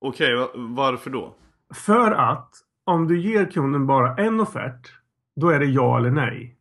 Okej, 0.01 0.35
va- 0.35 0.49
varför 0.55 1.09
då? 1.09 1.35
För 1.73 2.11
att 2.11 2.49
om 2.85 3.07
du 3.07 3.19
ger 3.21 3.45
kunden 3.51 3.87
bara 3.87 4.15
en 4.15 4.39
offert, 4.39 4.93
då 5.35 5.49
är 5.49 5.59
det 5.59 5.65
ja 5.65 5.97
eller 5.97 6.11
nej. 6.11 6.57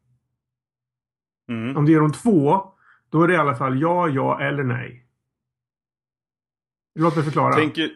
Mm. 1.50 1.76
Om 1.76 1.84
du 1.86 1.92
ger 1.92 2.00
dem 2.00 2.12
två, 2.12 2.62
då 3.10 3.22
är 3.22 3.28
det 3.28 3.34
i 3.34 3.36
alla 3.36 3.54
fall 3.54 3.80
ja, 3.80 4.08
ja 4.08 4.40
eller 4.40 4.62
nej. 4.64 5.06
Låt 6.94 7.16
mig 7.16 7.24
förklara. 7.24 7.52
Tänker... 7.52 7.90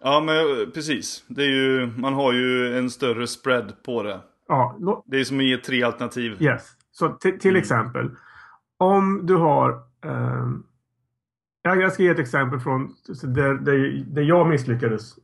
Ja 0.00 0.20
men 0.20 0.36
eh, 0.36 0.66
precis. 0.74 1.24
Det 1.28 1.42
är 1.42 1.48
ju, 1.50 1.86
man 1.96 2.14
har 2.14 2.32
ju 2.32 2.78
en 2.78 2.90
större 2.90 3.26
spread 3.26 3.72
på 3.84 4.02
det. 4.02 4.20
Ja, 4.48 4.76
lå- 4.80 5.02
Det 5.06 5.20
är 5.20 5.24
som 5.24 5.38
att 5.38 5.44
ge 5.44 5.56
tre 5.56 5.82
alternativ. 5.82 6.36
yes. 6.42 6.68
Så 6.92 7.08
till 7.08 7.38
Mm. 7.44 7.56
exempel. 7.56 8.10
Om 8.78 9.26
du 9.26 9.36
har... 9.36 9.82
ja, 11.62 11.74
jag 11.74 11.92
ska 11.92 12.02
ge 12.02 12.08
ett 12.08 12.18
exempel 12.18 12.60
från 12.60 12.94
där, 13.22 13.54
där, 13.54 14.04
där 14.06 14.22
jag 14.22 14.48
misslyckades 14.48 15.14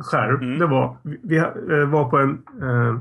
själv. 0.00 0.42
Mm. 0.42 0.58
Det 0.58 0.66
var, 0.66 0.96
vi, 1.02 1.18
vi 1.22 1.36
eh, 1.36 1.88
var 1.90 2.10
på 2.10 2.18
en... 2.18 2.30
eh, 2.62 3.00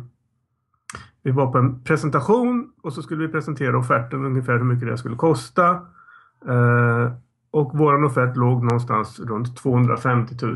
vi 1.23 1.31
var 1.31 1.51
på 1.51 1.57
en 1.57 1.83
presentation 1.83 2.71
och 2.81 2.93
så 2.93 3.01
skulle 3.01 3.27
vi 3.27 3.31
presentera 3.31 3.77
offerten 3.77 4.25
ungefär 4.25 4.53
hur 4.53 4.63
mycket 4.63 4.87
det 4.87 4.97
skulle 4.97 5.15
kosta. 5.15 5.69
Eh, 6.47 7.11
och 7.51 7.77
våran 7.77 8.03
offert 8.03 8.37
låg 8.37 8.63
någonstans 8.63 9.19
runt 9.19 9.57
250 9.57 10.35
000. 10.41 10.55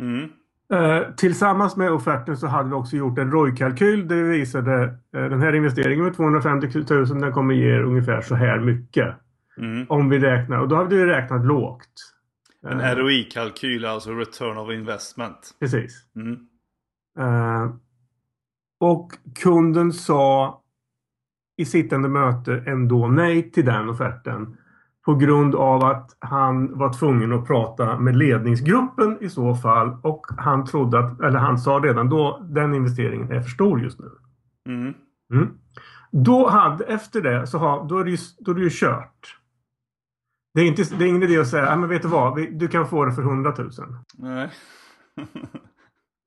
Mm. 0.00 0.28
Eh, 0.72 1.14
tillsammans 1.16 1.76
med 1.76 1.92
offerten 1.92 2.36
så 2.36 2.46
hade 2.46 2.68
vi 2.68 2.74
också 2.74 2.96
gjort 2.96 3.18
en 3.18 3.30
ROI-kalkyl 3.30 4.08
där 4.08 4.16
vi 4.16 4.38
visade 4.38 4.82
eh, 4.84 5.24
den 5.24 5.40
här 5.40 5.52
investeringen 5.52 6.04
med 6.04 6.14
250 6.16 6.84
000 6.90 7.06
den 7.20 7.32
kommer 7.32 7.54
ge 7.54 7.74
er 7.74 7.82
ungefär 7.82 8.20
så 8.20 8.34
här 8.34 8.60
mycket. 8.60 9.14
Mm. 9.58 9.86
Om 9.88 10.08
vi 10.08 10.18
räknar, 10.18 10.58
och 10.58 10.68
då 10.68 10.76
hade 10.76 10.96
vi 10.96 11.06
räknat 11.06 11.46
lågt. 11.46 12.14
En 12.66 12.80
Eh, 12.80 12.96
ROI-kalkyl, 12.96 13.84
alltså 13.84 14.10
return 14.10 14.58
of 14.58 14.70
investment. 14.70 15.54
Precis. 15.60 16.06
Mm. 16.16 16.38
Och 18.82 19.12
kunden 19.34 19.92
sa 19.92 20.60
i 21.56 21.64
sittande 21.64 22.08
möte 22.08 22.64
ändå 22.66 23.08
nej 23.08 23.50
till 23.50 23.64
den 23.64 23.88
offerten. 23.88 24.56
På 25.04 25.14
grund 25.14 25.54
av 25.54 25.84
att 25.84 26.16
han 26.18 26.78
var 26.78 26.92
tvungen 26.92 27.32
att 27.32 27.46
prata 27.46 27.98
med 27.98 28.16
ledningsgruppen 28.16 29.18
i 29.20 29.28
så 29.28 29.54
fall. 29.54 29.96
Och 30.02 30.26
han 30.38 30.64
trodde 30.66 30.98
att, 30.98 31.20
eller 31.20 31.38
han 31.38 31.58
sa 31.58 31.70
redan 31.70 32.08
då, 32.08 32.46
den 32.50 32.74
investeringen 32.74 33.32
är 33.32 33.40
för 33.40 33.50
stor 33.50 33.80
just 33.80 33.98
nu. 34.00 34.10
Mm. 34.68 34.94
Mm. 35.34 35.48
Då 36.12 36.48
hade, 36.48 36.84
efter 36.84 37.20
det, 37.20 37.46
så 37.46 37.58
har, 37.58 37.88
då, 37.88 37.98
är 37.98 38.04
det 38.04 38.10
ju, 38.10 38.18
då 38.38 38.50
är 38.50 38.54
det 38.54 38.60
ju 38.62 38.70
kört. 38.72 39.38
Det 40.54 40.60
är, 40.60 40.66
inte, 40.66 40.82
det 40.98 41.04
är 41.04 41.08
ingen 41.08 41.22
idé 41.22 41.38
att 41.38 41.48
säga, 41.48 41.64
"Nej, 41.64 41.76
men 41.78 41.88
vet 41.88 42.02
du 42.02 42.08
vad, 42.08 42.34
vi, 42.34 42.46
du 42.46 42.68
kan 42.68 42.86
få 42.88 43.04
det 43.04 43.12
för 43.12 43.22
100 43.22 43.54
000. 43.58 43.70
Nej. 44.14 44.50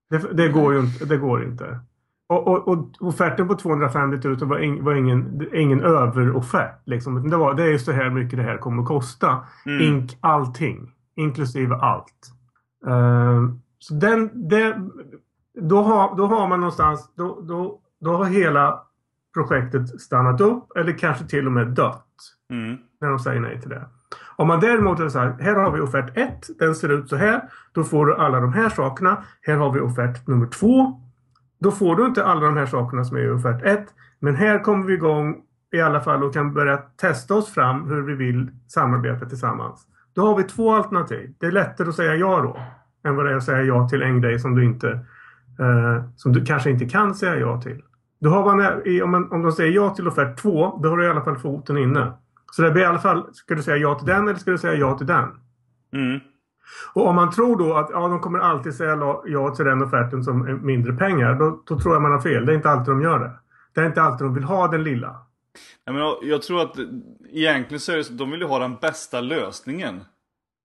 Det, 0.10 0.34
det, 0.34 0.50
går 0.50 0.74
ju 0.74 0.80
inte. 0.80 1.06
Det 1.06 1.18
går 1.18 1.44
inte. 1.44 1.80
Och, 2.28 2.48
och, 2.48 2.68
och 2.68 2.88
offerten 3.00 3.48
på 3.48 3.56
250 3.56 4.28
000 4.28 4.38
var, 4.38 4.60
ing, 4.60 4.84
var 4.84 4.94
ingen, 4.94 5.48
ingen 5.54 5.82
överoffert. 5.82 6.82
Liksom. 6.86 7.30
Det, 7.30 7.38
var, 7.38 7.54
det 7.54 7.64
är 7.64 7.78
så 7.78 7.92
här 7.92 8.10
mycket 8.10 8.40
det 8.40 8.44
här 8.44 8.58
kommer 8.58 8.82
att 8.82 8.88
kosta. 8.88 9.46
Mm. 9.66 9.82
Ink, 9.82 10.18
allting. 10.20 10.92
Inklusive 11.16 11.76
allt. 11.76 12.32
Ehm, 12.88 13.62
så 13.80 13.94
den, 13.94 14.50
det, 14.50 14.78
då, 15.62 15.82
har, 15.82 16.18
då 16.18 16.26
har 16.26 16.48
man 16.48 16.60
någonstans, 16.60 17.14
då, 17.16 17.42
då, 17.42 17.80
då 18.02 18.12
har 18.12 18.26
hela 18.26 18.82
projektet 19.34 20.02
stannat 20.02 20.42
upp 20.42 20.78
eller 20.78 20.98
kanske 20.98 21.26
till 21.26 21.46
och 21.46 21.52
med 21.52 21.68
dött. 21.68 22.06
Mm. 22.50 22.78
När 23.02 23.10
de 23.10 23.20
säger 23.20 23.42
nej 23.42 23.62
till 23.62 23.70
det. 23.70 23.86
Om 24.36 24.48
man 24.48 24.60
däremot 24.60 24.98
hade 24.98 25.12
sagt, 25.12 25.42
här 25.42 25.56
har 25.56 25.72
vi 25.72 25.82
offert 25.82 26.18
1, 26.18 26.48
den 26.60 26.76
ser 26.76 26.90
ut 26.90 27.10
så 27.10 27.16
här. 27.16 27.42
Då 27.72 27.84
får 27.84 28.06
du 28.06 28.16
alla 28.16 28.40
de 28.40 28.54
här 28.54 28.70
sakerna. 28.70 29.24
Här 29.42 29.56
har 29.56 29.72
vi 29.72 29.80
offert 29.80 30.28
nummer 30.28 30.48
2. 30.48 31.02
Då 31.60 31.72
får 31.72 31.96
du 31.96 32.06
inte 32.06 32.26
alla 32.26 32.46
de 32.46 32.58
här 32.58 32.66
sakerna 32.66 33.04
som 33.04 33.18
är 33.18 33.22
i 33.22 33.30
offert 33.30 33.62
1. 33.64 33.86
Men 34.20 34.36
här 34.36 34.60
kommer 34.60 34.86
vi 34.86 34.94
igång 34.94 35.42
i 35.72 35.82
alla 35.82 36.02
fall 36.02 36.24
och 36.24 36.34
kan 36.34 36.54
börja 36.54 36.78
testa 36.78 37.36
oss 37.36 37.50
fram 37.50 37.90
hur 37.90 38.02
vi 38.02 38.16
vill 38.16 38.52
samarbeta 38.68 39.26
tillsammans. 39.26 39.88
Då 40.14 40.28
har 40.28 40.38
vi 40.38 40.44
två 40.44 40.72
alternativ. 40.74 41.34
Det 41.40 41.46
är 41.46 41.52
lättare 41.52 41.90
att 41.90 41.96
säga 41.96 42.16
ja 42.16 42.42
då. 42.42 42.60
Än 43.10 43.16
vad 43.16 43.26
det 43.26 43.32
är 43.32 43.36
att 43.36 43.44
säga 43.44 43.62
ja 43.62 43.90
till 43.90 44.02
en 44.02 44.22
grej 44.22 44.40
som 44.40 44.56
du 44.56 44.66
inte 44.66 45.00
eh, 45.60 46.04
som 46.16 46.34
du 46.34 46.46
kanske 46.46 46.70
inte 46.70 46.86
kan 46.86 47.16
säga 47.16 47.36
ja 47.36 47.62
till. 47.62 47.82
Då 48.20 48.30
har 48.30 48.46
man, 48.46 48.62
eh, 48.62 49.04
om, 49.04 49.12
man, 49.12 49.32
om 49.32 49.42
de 49.42 49.52
säger 49.52 49.72
ja 49.72 49.90
till 49.90 50.08
offert 50.08 50.38
2, 50.38 50.80
då 50.84 50.90
har 50.90 50.98
du 50.98 51.06
i 51.06 51.10
alla 51.10 51.24
fall 51.24 51.38
foten 51.38 51.78
inne. 51.78 52.14
Så 52.52 52.62
det 52.62 52.72
blir 52.72 52.84
i 52.84 52.86
alla 52.86 53.00
fall, 53.00 53.34
ska 53.34 53.56
du 53.56 53.64
säga 53.64 53.78
ja 53.78 53.96
till 53.96 54.08
den 54.08 54.28
eller 54.28 54.40
ska 54.40 54.52
du 54.52 54.58
säga 54.58 54.74
ja 54.74 54.98
till 54.98 55.08
den? 55.08 55.30
Mm. 55.94 56.20
Och 56.94 57.08
om 57.08 57.16
man 57.16 57.32
tror 57.32 57.58
då 57.58 57.74
att 57.74 57.90
ja, 57.92 58.00
de 58.08 58.20
kommer 58.20 58.40
alltid 58.40 58.76
säga 58.76 58.98
ja 59.26 59.56
till 59.56 59.66
den 59.66 59.84
offerten 59.84 60.24
som 60.24 60.48
är 60.48 60.54
mindre 60.54 60.94
pengar, 60.94 61.34
då, 61.36 61.64
då 61.66 61.80
tror 61.80 61.94
jag 61.96 62.02
man 62.02 62.12
har 62.12 62.22
fel. 62.22 62.46
Det 62.46 62.52
är 62.52 62.56
inte 62.56 62.70
alltid 62.70 62.94
de 62.94 63.02
gör 63.02 63.20
det. 63.20 63.32
Det 63.74 63.82
är 63.82 63.86
inte 63.86 64.02
alltid 64.02 64.26
de 64.28 64.34
vill 64.34 64.44
ha 64.44 64.68
den 64.68 64.84
lilla. 64.84 65.16
Jag, 65.86 65.94
menar, 65.96 66.18
jag 66.22 66.42
tror 66.42 66.62
att 66.62 66.76
egentligen 67.30 67.80
så 67.80 67.92
är 67.92 67.98
det 67.98 68.04
så 68.04 68.12
att 68.14 68.18
de 68.20 68.32
vill 68.32 68.40
ju 68.42 68.48
ha 68.48 68.60
den 68.60 68.76
bästa 68.76 69.22
lösningen. 69.22 70.04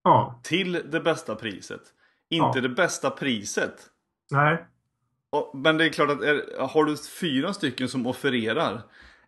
Ja, 0.05 0.41
Till 0.43 0.83
det 0.91 1.01
bästa 1.01 1.35
priset. 1.35 1.81
Inte 2.31 2.59
Ja. 2.59 2.63
det 2.63 2.69
bästa 2.69 3.11
priset. 3.11 3.75
nej. 4.31 4.67
Och- 5.33 5.51
Men 5.59 5.79
det 5.79 5.85
är 5.85 5.89
klart 5.89 6.11
att 6.11 6.23
är, 6.23 6.43
har 6.69 6.85
du 6.85 6.97
fyra 6.97 7.53
stycken 7.53 7.89
som 7.89 8.07
offererar 8.07 8.83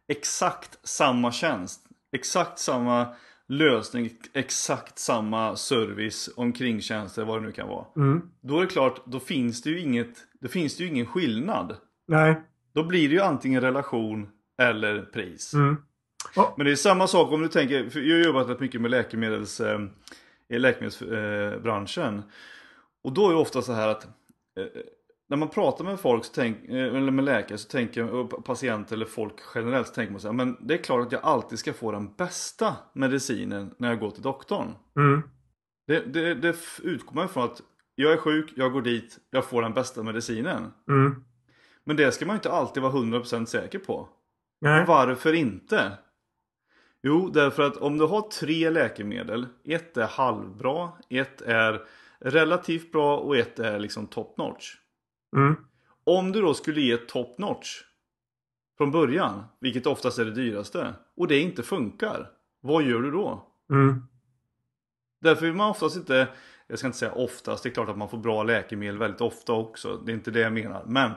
exakt 0.09 0.79
samma 0.89 1.33
tjänst, 1.33 1.81
exakt 2.13 2.59
samma 2.59 3.07
lösning, 3.49 4.11
exakt 4.33 4.99
samma 4.99 5.57
service, 5.57 6.31
omkringtjänster, 6.37 7.25
vad 7.25 7.43
det 7.43 7.47
nu 7.47 7.53
kan 7.53 7.69
vara. 7.69 7.87
Mm. 7.97 8.23
Då 8.41 8.57
är 8.57 8.61
det 8.61 8.67
klart, 8.67 9.03
då 9.07 9.21
finns 9.21 9.63
det 9.63 9.71
ju 9.71 9.81
inget, 9.81 10.17
då 10.41 10.49
finns 10.49 10.77
det 10.77 10.85
ju 10.85 10.91
ingen 10.91 11.07
skillnad. 11.07 11.77
Nej. 12.09 12.43
Då 12.75 12.85
blir 12.85 13.09
det 13.09 13.15
ju 13.15 13.21
antingen 13.21 13.61
relation 13.61 14.29
eller 14.63 15.03
pris. 15.03 15.55
Mm. 15.55 15.77
Och, 16.37 16.55
Men 16.57 16.67
det 16.67 16.73
är 16.73 16.77
samma 16.77 17.07
sak 17.07 17.33
om 17.33 17.43
du 17.43 17.49
tänker, 17.49 17.91
för 17.91 18.01
jag 18.01 18.17
har 18.17 18.25
jobbat 18.25 18.49
rätt 18.49 18.61
mycket 18.61 18.81
med 18.81 18.91
läkemedels, 18.91 19.61
eh, 19.61 19.81
läkemedelsbranschen. 20.49 22.23
Och 23.05 23.13
då 23.13 23.29
är 23.29 23.33
det 23.33 23.41
ofta 23.41 23.63
så 23.63 23.73
här 23.73 23.89
att 23.89 24.05
eh, 24.05 24.67
när 25.33 25.37
man 25.37 25.49
pratar 25.49 25.85
med 25.85 26.01
folk, 26.01 26.25
så 26.25 26.33
tänk, 26.35 26.69
eh, 26.69 26.75
eller 26.75 27.11
med 27.11 27.25
läkare, 27.25 27.59
så 27.59 27.69
tänker, 27.69 28.25
patienter 28.43 28.97
eller 28.97 29.07
folk 29.07 29.35
generellt, 29.55 29.87
så 29.87 29.95
tänker 29.95 30.13
man 30.13 30.21
så 30.21 30.29
här, 30.29 30.33
men 30.35 30.57
det 30.61 30.75
är 30.75 30.79
klart 30.79 31.07
att 31.07 31.13
jag 31.13 31.21
alltid 31.25 31.59
ska 31.59 31.73
få 31.73 31.93
den 31.93 32.15
bästa 32.15 32.77
medicinen 32.93 33.75
när 33.79 33.89
jag 33.89 34.01
går 34.01 34.11
till 34.11 34.23
doktorn. 34.23 34.75
mm. 34.97 35.23
Det, 35.87 36.01
det, 36.01 36.35
det 36.35 36.57
utgår 36.83 37.15
man 37.15 37.25
ifrån 37.25 37.45
att 37.45 37.63
jag 37.95 38.13
är 38.13 38.17
sjuk, 38.17 38.53
jag 38.57 38.73
går 38.73 38.83
dit, 38.83 39.19
jag 39.31 39.45
får 39.45 39.63
den 39.63 39.75
bästa 39.75 40.03
medicinen. 40.03 40.73
Mm. 40.89 41.25
Men 41.85 41.97
det 41.97 42.13
ska 42.13 42.27
man 42.27 42.37
inte 42.37 42.53
alltid 42.53 42.83
vara 42.83 42.93
100% 42.93 43.47
säker 43.47 43.79
på. 43.79 44.09
Nej. 44.61 44.85
Varför 44.87 45.33
inte? 45.33 45.93
Jo, 47.03 47.29
därför 47.29 47.63
att 47.63 47.77
om 47.77 47.99
du 47.99 48.05
har 48.05 48.21
tre 48.21 48.71
läkemedel, 48.71 49.47
ett 49.65 49.97
är 49.97 50.07
halvbra, 50.07 50.93
ett 51.09 51.43
är 51.43 51.83
relativt 52.19 52.93
bra 52.93 53.19
och 53.19 53.37
ett 53.37 53.59
är 53.59 53.79
liksom 53.79 54.07
top 54.07 54.37
notch. 54.39 54.82
Mm. 55.37 55.57
Om 56.05 56.33
du 56.33 56.41
då 56.41 56.55
skulle 56.55 56.81
ge 56.81 56.97
top 56.97 57.39
notch, 57.39 57.83
från 58.77 58.91
början, 58.91 59.45
vilket 59.61 59.87
oftast 59.87 60.19
är 60.19 60.25
det 60.25 60.31
dyraste, 60.31 60.95
och 61.17 61.29
det 61.29 61.39
inte 61.39 61.63
funkar, 61.63 62.31
vad 62.61 62.83
gör 62.83 63.03
du 63.03 63.11
då? 63.11 63.47
Mm. 63.71 64.03
Därför 65.21 65.47
vill 65.47 65.55
man 65.55 65.71
oftast 65.71 65.97
inte, 65.97 66.29
jag 66.67 66.79
ska 66.79 66.87
inte 66.87 66.99
säga 66.99 67.13
oftast, 67.13 67.63
det 67.63 67.69
är 67.69 67.75
klart 67.75 67.89
att 67.89 67.99
man 67.99 68.09
får 68.09 68.19
bra 68.19 68.43
läkemedel 68.43 68.99
väldigt 68.99 69.21
ofta 69.21 69.53
också, 69.53 69.97
det 69.97 70.13
är 70.13 70.15
inte 70.15 70.31
det 70.31 70.41
jag 70.41 70.53
menar. 70.53 70.85
Men 70.87 71.11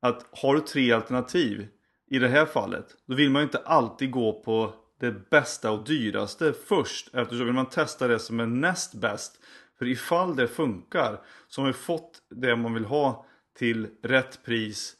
att 0.00 0.26
har 0.32 0.54
du 0.54 0.60
tre 0.60 0.92
alternativ 0.92 1.68
i 2.06 2.18
det 2.18 2.28
här 2.28 2.46
fallet, 2.46 2.86
då 3.06 3.14
vill 3.14 3.30
man 3.30 3.42
ju 3.42 3.44
inte 3.44 3.58
alltid 3.58 4.10
gå 4.10 4.42
på 4.42 4.74
det 5.00 5.30
bästa 5.30 5.70
och 5.70 5.84
dyraste 5.84 6.52
först 6.52 7.14
eftersom 7.14 7.46
vill 7.46 7.54
man 7.54 7.68
testa 7.68 8.08
det 8.08 8.18
som 8.18 8.40
är 8.40 8.46
näst 8.46 8.94
bäst. 8.94 9.40
För 9.78 9.86
ifall 9.86 10.36
det 10.36 10.48
funkar 10.48 11.20
så 11.48 11.60
har 11.60 11.66
vi 11.66 11.72
fått 11.72 12.22
det 12.30 12.56
man 12.56 12.74
vill 12.74 12.84
ha 12.84 13.26
till 13.58 13.88
rätt 14.02 14.44
pris 14.44 14.94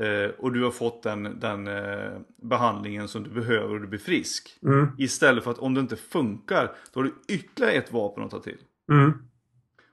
eh, 0.00 0.30
och 0.38 0.52
du 0.52 0.64
har 0.64 0.70
fått 0.70 1.02
den, 1.02 1.40
den 1.40 1.68
eh, 1.68 2.20
behandlingen 2.42 3.08
som 3.08 3.22
du 3.22 3.30
behöver 3.30 3.74
och 3.74 3.80
du 3.80 3.86
blir 3.86 3.98
frisk. 3.98 4.58
Mm. 4.62 4.88
Istället 4.98 5.44
för 5.44 5.50
att 5.50 5.58
om 5.58 5.74
det 5.74 5.80
inte 5.80 5.96
funkar 5.96 6.74
då 6.92 7.00
har 7.00 7.04
du 7.04 7.14
ytterligare 7.28 7.72
ett 7.72 7.92
vapen 7.92 8.24
att 8.24 8.30
ta 8.30 8.40
till. 8.40 8.58
Mm. 8.92 9.12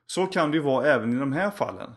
Så 0.06 0.26
kan 0.26 0.52
det 0.52 0.58
ju 0.58 0.64
vara 0.64 0.86
även 0.86 1.14
i 1.14 1.20
de 1.20 1.34
här 1.34 1.52
fallen. 1.52 1.92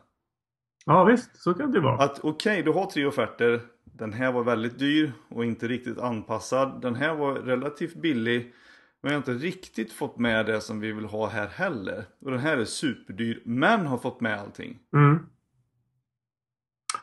Ja 0.86 1.04
visst, 1.04 1.42
så 1.42 1.54
kan 1.54 1.72
det 1.72 1.80
vara. 1.80 2.04
Att 2.04 2.18
okej, 2.18 2.30
okay, 2.30 2.62
du 2.62 2.70
har 2.70 2.86
tre 2.86 3.06
offerter. 3.06 3.60
Den 3.84 4.12
här 4.12 4.32
var 4.32 4.44
väldigt 4.44 4.78
dyr 4.78 5.12
och 5.28 5.44
inte 5.44 5.68
riktigt 5.68 5.98
anpassad. 5.98 6.80
Den 6.82 6.94
här 6.94 7.14
var 7.14 7.34
relativt 7.34 7.94
billig. 7.94 8.54
Men 9.00 9.12
jag 9.12 9.20
har 9.20 9.32
inte 9.32 9.46
riktigt 9.46 9.92
fått 9.92 10.18
med 10.18 10.46
det 10.46 10.60
som 10.60 10.80
vi 10.80 10.92
vill 10.92 11.04
ha 11.04 11.28
här 11.28 11.46
heller. 11.46 12.04
Och 12.20 12.30
den 12.30 12.40
här 12.40 12.56
är 12.56 12.64
superdyr 12.64 13.42
men 13.44 13.86
har 13.86 13.98
fått 13.98 14.20
med 14.20 14.40
allting. 14.40 14.78
Mm. 14.92 15.18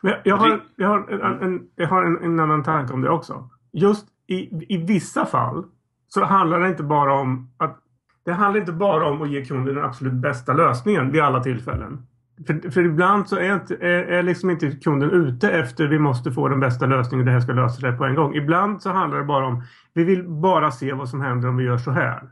Men 0.00 0.12
jag, 0.12 0.20
jag 0.24 0.36
har, 0.36 0.60
jag 0.76 0.88
har, 0.88 1.08
en, 1.10 1.42
en, 1.42 1.62
jag 1.76 1.88
har 1.88 2.04
en, 2.04 2.24
en 2.24 2.40
annan 2.40 2.62
tanke 2.62 2.92
om 2.92 3.02
det 3.02 3.10
också. 3.10 3.50
Just 3.72 4.06
i, 4.26 4.74
i 4.74 4.76
vissa 4.76 5.26
fall 5.26 5.64
så 6.08 6.24
handlar 6.24 6.60
det 6.60 6.68
inte 6.68 6.82
bara 6.82 7.14
om 7.14 7.50
att 7.56 7.78
det 8.24 8.32
handlar 8.32 8.60
inte 8.60 8.72
bara 8.72 9.06
om 9.06 9.22
att 9.22 9.30
ge 9.30 9.44
kunden 9.44 9.74
den 9.74 9.84
absolut 9.84 10.12
bästa 10.12 10.52
lösningen 10.52 11.12
vid 11.12 11.22
alla 11.22 11.42
tillfällen. 11.42 12.06
För, 12.46 12.70
för 12.70 12.84
ibland 12.84 13.28
så 13.28 13.36
är, 13.36 13.54
inte, 13.54 13.74
är, 13.74 14.04
är 14.04 14.22
liksom 14.22 14.50
inte 14.50 14.70
kunden 14.70 15.10
ute 15.10 15.50
efter 15.50 15.86
vi 15.86 15.98
måste 15.98 16.32
få 16.32 16.48
den 16.48 16.60
bästa 16.60 16.86
lösningen 16.86 17.20
och 17.20 17.26
det 17.26 17.32
här 17.32 17.40
ska 17.40 17.52
lösa 17.52 17.80
sig 17.80 17.96
på 17.96 18.04
en 18.04 18.14
gång. 18.14 18.34
Ibland 18.34 18.82
så 18.82 18.90
handlar 18.90 19.18
det 19.18 19.24
bara 19.24 19.46
om 19.46 19.62
vi 19.94 20.04
vill 20.04 20.28
bara 20.28 20.70
se 20.70 20.92
vad 20.92 21.08
som 21.08 21.20
händer 21.20 21.48
om 21.48 21.56
vi 21.56 21.64
gör 21.64 21.78
så 21.78 21.90
här. 21.90 22.30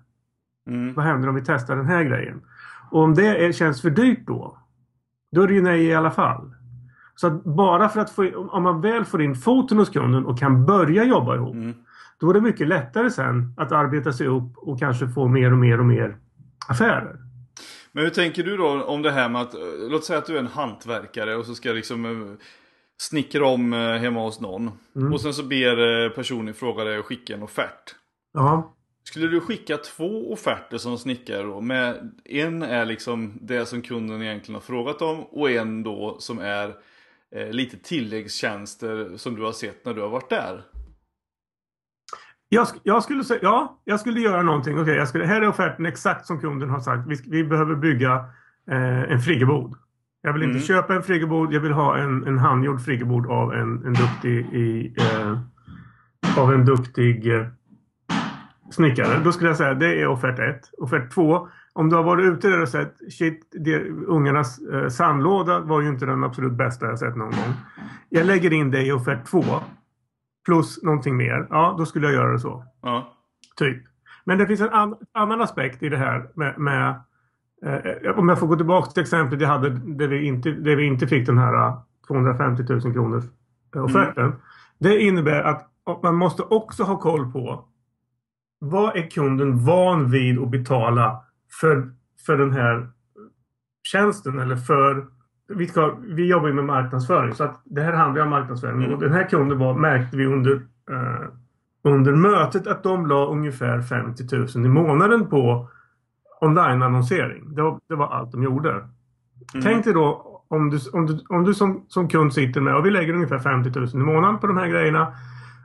Mm. 0.67 0.95
Vad 0.95 1.05
händer 1.05 1.29
om 1.29 1.35
vi 1.35 1.43
testar 1.45 1.77
den 1.77 1.87
här 1.87 2.05
grejen? 2.05 2.43
Och 2.91 3.03
om 3.03 3.15
det 3.15 3.45
är, 3.47 3.53
känns 3.53 3.83
för 3.83 3.91
dyrt 3.91 4.27
då, 4.27 4.59
då 5.33 5.43
är 5.43 5.47
det 5.47 5.55
ju 5.55 5.63
nej 5.63 5.85
i 5.85 5.95
alla 5.95 6.11
fall. 6.11 6.55
Så 7.17 7.27
att 7.27 7.45
bara 7.45 7.89
för 7.89 8.01
att 8.01 8.11
få, 8.11 8.49
om 8.51 8.63
man 8.63 8.81
väl 8.81 9.05
får 9.05 9.23
in 9.23 9.35
foten 9.35 9.79
hos 9.79 9.91
kunden 9.91 10.27
och 10.27 10.39
kan 10.39 10.67
börja 10.67 11.05
jobba 11.05 11.35
ihop. 11.35 11.55
Mm. 11.55 11.75
Då 12.21 12.31
är 12.31 12.35
det 12.35 12.41
mycket 12.41 12.69
lättare 12.69 13.11
sen 13.11 13.55
att 13.57 13.73
arbeta 13.73 14.13
sig 14.13 14.27
upp 14.27 14.57
och 14.57 14.79
kanske 14.79 15.09
få 15.09 15.29
mer 15.29 15.53
och 15.53 15.59
mer 15.59 15.79
och 15.79 15.87
mer 15.87 16.17
affärer. 16.69 17.17
Men 17.93 18.05
hur 18.05 18.11
tänker 18.11 18.43
du 18.43 18.57
då 18.57 18.85
om 18.85 19.03
det 19.03 19.11
här 19.11 19.29
med 19.29 19.43
att, 19.43 19.55
låt 19.91 20.05
säga 20.05 20.19
att 20.19 20.27
du 20.27 20.35
är 20.35 20.39
en 20.39 20.47
hantverkare 20.47 21.37
och 21.37 21.47
så 21.47 21.55
ska 21.55 21.73
liksom 21.73 22.05
eh, 22.05 22.47
snickra 22.97 23.47
om 23.47 23.73
eh, 23.73 23.79
hemma 23.79 24.21
hos 24.21 24.41
någon. 24.41 24.71
Mm. 24.97 25.13
Och 25.13 25.21
sen 25.21 25.35
så 25.35 25.43
ber 25.43 26.05
eh, 26.05 26.11
personen 26.11 26.49
i 26.49 26.53
fråga 26.53 26.85
dig 26.85 26.99
att 26.99 27.05
skicka 27.05 27.35
en 27.35 27.43
offert. 27.43 27.95
Ja. 28.33 28.75
Skulle 29.05 29.27
du 29.27 29.41
skicka 29.41 29.77
två 29.77 30.33
offerter 30.33 30.79
som 30.79 30.99
snickare 30.99 31.43
då? 31.43 31.61
Med, 31.61 32.13
en 32.25 32.63
är 32.63 32.85
liksom 32.85 33.39
det 33.41 33.67
som 33.67 33.83
kunden 33.83 34.23
egentligen 34.23 34.55
har 34.55 34.63
frågat 34.63 35.03
om 35.03 35.21
och 35.21 35.51
en 35.51 35.83
då 35.83 36.17
som 36.21 36.39
är 36.39 36.75
lite 37.35 37.77
tilläggstjänster 37.77 39.17
som 39.17 39.35
du 39.35 39.43
har 39.43 39.53
sett 39.53 39.85
när 39.85 39.95
du 39.95 40.01
har 40.01 40.09
varit 40.09 40.31
där. 40.31 40.63
Jag, 42.49 42.67
jag, 42.83 43.03
skulle 43.03 43.25
säga, 43.25 43.41
ja, 43.43 43.81
jag 43.85 44.01
skulle 44.01 44.21
göra 44.21 44.43
någonting. 44.43 44.79
Okay, 44.79 44.95
jag 44.95 45.09
skulle, 45.09 45.25
här 45.25 45.43
är 45.43 45.49
offerten 45.49 45.87
exakt 45.87 46.27
som 46.27 46.41
kunden 46.41 46.71
har 46.71 46.81
sagt. 46.81 47.09
Vi, 47.09 47.17
vi 47.31 47.45
behöver 47.45 47.75
bygga 47.75 48.15
eh, 48.71 49.03
en 49.13 49.21
friggebod. 49.21 49.75
Jag 50.23 50.33
vill 50.33 50.43
inte 50.43 50.57
Mm. 50.57 50.63
köpa 50.63 50.95
en 50.95 51.03
friggebod. 51.03 51.53
Jag 51.53 51.61
vill 51.61 51.73
ha 51.73 51.99
en, 51.99 52.27
en 52.27 52.39
handgjord 52.39 52.81
friggebod 52.81 53.27
av 53.27 53.53
en, 53.53 53.87
en 53.87 53.93
duktig, 53.95 54.55
i, 54.55 54.95
eh, 54.99 55.39
av 56.39 56.53
en 56.53 56.65
duktig 56.65 57.35
eh, 57.35 57.47
snickare. 58.71 59.21
Då 59.25 59.33
skulle 59.33 59.51
jag 59.51 59.57
säga 59.57 59.75
det 59.75 60.01
är 60.01 60.07
offert 60.07 60.39
ett. 60.39 60.71
Offert 60.79 61.11
två. 61.15 61.49
Om 61.77 61.91
du 61.91 61.97
har 61.97 62.03
varit 62.03 62.25
ute 62.25 62.49
där 62.49 62.63
och 62.63 62.69
sett 62.69 63.13
shit, 63.13 63.49
det, 63.53 63.89
ungarnas 63.89 64.59
eh, 64.59 64.89
sandlåda 64.89 65.61
var 65.61 65.81
ju 65.81 65.89
inte 65.89 66.07
den 66.07 66.25
absolut 66.25 66.53
bästa 66.53 66.87
jag 66.87 66.99
sett 66.99 67.17
någon 67.17 67.31
gång. 67.31 67.55
Jag 68.09 68.27
lägger 68.27 68.53
in 68.53 68.71
det 68.71 68.87
i 68.87 68.93
offert 68.93 69.27
två. 69.27 69.43
Plus 70.45 70.83
någonting 70.83 71.17
mer. 71.17 71.47
Ja, 71.51 71.75
då 71.79 71.87
skulle 71.87 72.07
jag 72.07 72.15
göra 72.15 72.33
det 72.33 72.39
så. 72.39 72.65
Ja. 72.83 73.13
Typ. 73.57 73.83
Men 74.25 74.39
det 74.39 74.47
finns 74.47 74.61
en 74.61 74.69
an 74.69 74.95
annan 75.13 75.41
aspekt 75.41 75.83
i 75.83 75.89
det 75.89 75.97
här 75.97 76.31
med, 76.35 76.59
med 76.59 76.89
eh, 77.65 78.19
om 78.19 78.29
jag 78.29 78.39
får 78.39 78.47
gå 78.47 78.57
tillbaka 78.57 78.91
till 78.91 79.03
exemplet 79.03 79.41
jag 79.41 79.49
hade 79.49 79.71
där 79.71 80.09
vi 80.09 80.27
inte, 80.27 80.51
där 80.51 80.77
vi 80.77 80.87
inte 80.87 81.07
fick 81.07 81.27
den 81.27 81.39
här 81.39 81.67
eh, 81.67 81.79
250 82.07 82.63
000 82.69 82.81
kronors 82.81 83.25
eh, 83.77 83.85
offerten. 83.85 84.33
Det 84.79 85.01
innebär 85.01 85.43
att 85.43 85.71
man 86.03 86.15
måste 86.15 86.43
också 86.43 86.83
ha 86.83 86.99
koll 86.99 87.33
på 87.33 87.65
vad 88.59 88.97
är 88.97 89.11
kunden 89.11 89.65
van 89.65 90.11
vid 90.11 90.39
att 90.39 90.51
betala 90.51 91.24
för, 91.61 91.91
för 92.27 92.37
den 92.37 92.53
här 92.53 92.89
tjänsten 93.83 94.39
eller 94.39 94.57
för 94.57 95.07
vi, 95.49 95.67
ska, 95.67 95.97
vi 96.01 96.27
jobbar 96.27 96.49
ju 96.49 96.55
med 96.55 96.65
marknadsföring 96.65 97.35
så 97.35 97.45
att 97.45 97.63
det 97.65 97.83
här 97.83 97.93
handlar 97.93 98.23
om 98.23 98.31
marknadsföring. 98.31 98.83
Mm. 98.83 98.93
Och 98.95 99.01
den 99.01 99.13
här 99.13 99.29
kunden 99.29 99.59
var, 99.59 99.75
märkte 99.75 100.17
vi 100.17 100.27
under, 100.27 100.53
eh, 100.91 101.29
under 101.85 102.13
mötet 102.13 102.67
att 102.67 102.83
de 102.83 103.07
la 103.07 103.27
ungefär 103.27 103.83
50 103.83 104.37
000 104.37 104.67
i 104.67 104.69
månaden 104.69 105.27
på 105.29 105.69
online-annonsering. 106.41 107.55
Det 107.55 107.63
var, 107.63 107.81
det 107.89 107.95
var 107.95 108.09
allt 108.09 108.33
de 108.33 108.43
gjorde. 108.43 108.71
Mm. 108.71 109.63
Tänk 109.63 109.85
dig 109.85 109.95
då 109.95 110.35
om 110.49 110.71
du, 110.71 110.79
om 110.93 111.07
du, 111.07 111.25
om 111.29 111.45
du 111.45 111.55
som, 111.55 111.85
som 111.89 112.09
kund 112.09 112.33
sitter 112.35 112.61
med 112.61 112.77
och 112.77 112.87
vi 112.87 112.91
lägger 112.91 113.15
ungefär 113.15 113.39
50 113.39 113.79
000 113.79 113.89
i 113.95 113.97
månaden 113.97 114.39
på 114.39 114.47
de 114.47 114.57
här 114.57 114.69
grejerna. 114.69 115.15